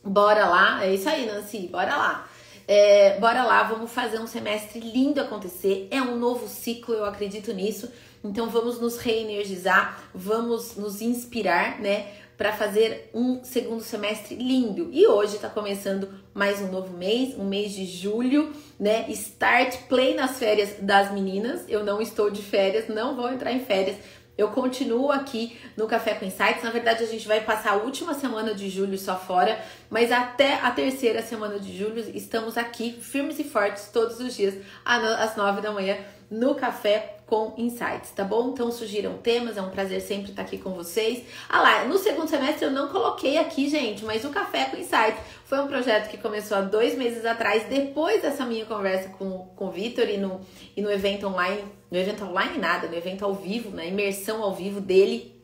bora 0.03 0.45
lá. 0.45 0.85
É 0.85 0.93
isso 0.93 1.09
aí, 1.09 1.25
Nancy, 1.25 1.67
bora 1.67 1.95
lá. 1.95 2.28
É, 2.71 3.17
bora 3.19 3.43
lá, 3.43 3.63
vamos 3.63 3.91
fazer 3.91 4.19
um 4.19 4.27
semestre 4.27 4.79
lindo 4.79 5.19
acontecer. 5.19 5.87
É 5.89 5.99
um 5.99 6.15
novo 6.15 6.47
ciclo, 6.47 6.93
eu 6.93 7.03
acredito 7.03 7.51
nisso. 7.51 7.91
Então 8.23 8.47
vamos 8.47 8.79
nos 8.79 8.99
reenergizar, 8.99 10.03
vamos 10.13 10.75
nos 10.75 11.01
inspirar, 11.01 11.79
né? 11.81 12.11
Para 12.37 12.53
fazer 12.53 13.09
um 13.11 13.43
segundo 13.43 13.81
semestre 13.81 14.35
lindo. 14.35 14.87
E 14.93 15.07
hoje 15.07 15.37
está 15.37 15.49
começando 15.49 16.09
mais 16.31 16.61
um 16.61 16.71
novo 16.71 16.95
mês, 16.95 17.35
um 17.39 17.43
mês 17.43 17.71
de 17.71 17.87
julho, 17.87 18.53
né? 18.79 19.07
Start 19.09 19.87
play 19.87 20.13
nas 20.13 20.37
férias 20.37 20.75
das 20.79 21.11
meninas. 21.11 21.61
Eu 21.67 21.83
não 21.83 21.99
estou 21.99 22.29
de 22.29 22.43
férias, 22.43 22.87
não 22.87 23.15
vou 23.15 23.31
entrar 23.31 23.51
em 23.51 23.65
férias, 23.65 23.97
eu 24.39 24.47
continuo 24.47 25.11
aqui 25.11 25.59
no 25.75 25.85
Café 25.85 26.15
com 26.15 26.23
Insights. 26.23 26.63
Na 26.63 26.69
verdade, 26.69 27.03
a 27.03 27.07
gente 27.07 27.27
vai 27.27 27.41
passar 27.41 27.71
a 27.71 27.75
última 27.75 28.13
semana 28.13 28.55
de 28.55 28.69
julho 28.69 28.97
só 28.97 29.17
fora, 29.17 29.59
mas 29.89 30.13
até 30.13 30.53
a 30.61 30.71
terceira 30.71 31.21
semana 31.21 31.59
de 31.59 31.77
julho 31.77 31.99
estamos 32.15 32.57
aqui 32.57 32.93
firmes 33.01 33.37
e 33.37 33.43
fortes 33.43 33.89
todos 33.91 34.17
os 34.21 34.33
dias 34.33 34.55
às 34.85 35.35
nove 35.35 35.59
da 35.59 35.73
manhã 35.73 35.97
no 36.31 36.55
Café 36.55 37.17
com 37.29 37.53
Insights, 37.55 38.09
tá 38.15 38.23
bom? 38.23 38.49
Então 38.49 38.71
surgiram 38.71 39.17
temas, 39.17 39.55
é 39.55 39.61
um 39.61 39.69
prazer 39.69 40.01
sempre 40.01 40.31
estar 40.31 40.41
aqui 40.41 40.57
com 40.57 40.71
vocês. 40.71 41.23
Ah 41.47 41.61
lá, 41.61 41.85
no 41.85 41.97
segundo 41.99 42.27
semestre 42.27 42.65
eu 42.65 42.71
não 42.71 42.87
coloquei 42.87 43.37
aqui, 43.37 43.69
gente, 43.69 44.03
mas 44.03 44.25
o 44.25 44.29
Café 44.29 44.65
com 44.65 44.75
Insights 44.75 45.19
foi 45.45 45.59
um 45.59 45.67
projeto 45.67 46.09
que 46.09 46.17
começou 46.17 46.57
há 46.57 46.61
dois 46.61 46.97
meses 46.97 47.23
atrás, 47.25 47.63
depois 47.69 48.23
dessa 48.23 48.45
minha 48.45 48.65
conversa 48.65 49.09
com, 49.09 49.47
com 49.55 49.67
o 49.67 49.71
Vitor 49.71 50.09
e 50.09 50.17
no, 50.17 50.41
e 50.75 50.81
no 50.81 50.91
evento 50.91 51.27
online, 51.27 51.63
no 51.91 51.97
evento 51.97 52.25
online 52.25 52.57
nada, 52.57 52.87
no 52.87 52.95
evento 52.95 53.23
ao 53.23 53.35
vivo, 53.35 53.69
na 53.69 53.85
imersão 53.85 54.41
ao 54.41 54.53
vivo 54.53 54.81
dele, 54.81 55.38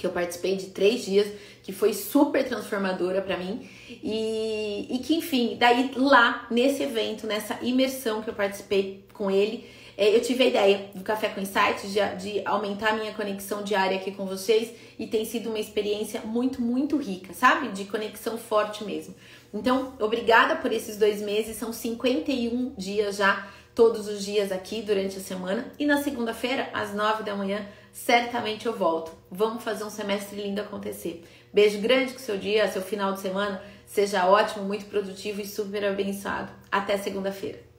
que 0.00 0.06
eu 0.06 0.10
participei 0.10 0.56
de 0.56 0.66
três 0.66 1.04
dias, 1.04 1.28
que 1.62 1.72
foi 1.72 1.92
super 1.92 2.42
transformadora 2.46 3.20
para 3.20 3.36
mim. 3.36 3.68
E, 3.88 4.86
e 4.90 4.98
que, 5.00 5.14
enfim, 5.14 5.56
daí 5.58 5.90
lá, 5.94 6.46
nesse 6.50 6.82
evento, 6.82 7.26
nessa 7.26 7.58
imersão 7.62 8.22
que 8.22 8.30
eu 8.30 8.34
participei 8.34 9.04
com 9.12 9.30
ele, 9.30 9.68
é, 9.96 10.16
eu 10.16 10.22
tive 10.22 10.44
a 10.44 10.46
ideia 10.46 10.90
do 10.94 11.04
Café 11.04 11.28
com 11.28 11.42
Insights 11.42 11.92
de, 11.92 12.00
de 12.16 12.42
aumentar 12.46 12.94
minha 12.94 13.12
conexão 13.12 13.62
diária 13.62 13.98
aqui 13.98 14.10
com 14.10 14.24
vocês 14.24 14.72
e 14.98 15.06
tem 15.06 15.26
sido 15.26 15.50
uma 15.50 15.58
experiência 15.58 16.22
muito, 16.22 16.62
muito 16.62 16.96
rica, 16.96 17.34
sabe? 17.34 17.68
De 17.68 17.84
conexão 17.84 18.38
forte 18.38 18.82
mesmo. 18.82 19.14
Então, 19.52 19.92
obrigada 20.00 20.56
por 20.56 20.72
esses 20.72 20.96
dois 20.96 21.20
meses, 21.20 21.56
são 21.56 21.70
51 21.72 22.72
dias 22.78 23.16
já, 23.16 23.46
todos 23.80 24.08
os 24.08 24.22
dias 24.22 24.52
aqui 24.52 24.82
durante 24.82 25.16
a 25.16 25.20
semana. 25.22 25.64
E 25.78 25.86
na 25.86 26.02
segunda-feira, 26.02 26.68
às 26.74 26.92
9 26.92 27.22
da 27.22 27.34
manhã, 27.34 27.66
certamente 27.90 28.66
eu 28.66 28.76
volto. 28.76 29.10
Vamos 29.30 29.64
fazer 29.64 29.84
um 29.84 29.88
semestre 29.88 30.38
lindo 30.38 30.60
acontecer. 30.60 31.24
Beijo 31.50 31.80
grande 31.80 32.12
que 32.12 32.20
seu 32.20 32.36
dia, 32.36 32.70
seu 32.70 32.82
final 32.82 33.14
de 33.14 33.20
semana 33.20 33.62
seja 33.86 34.26
ótimo, 34.26 34.66
muito 34.66 34.84
produtivo 34.84 35.40
e 35.40 35.46
super 35.46 35.82
abençoado. 35.82 36.52
Até 36.70 36.98
segunda-feira. 36.98 37.69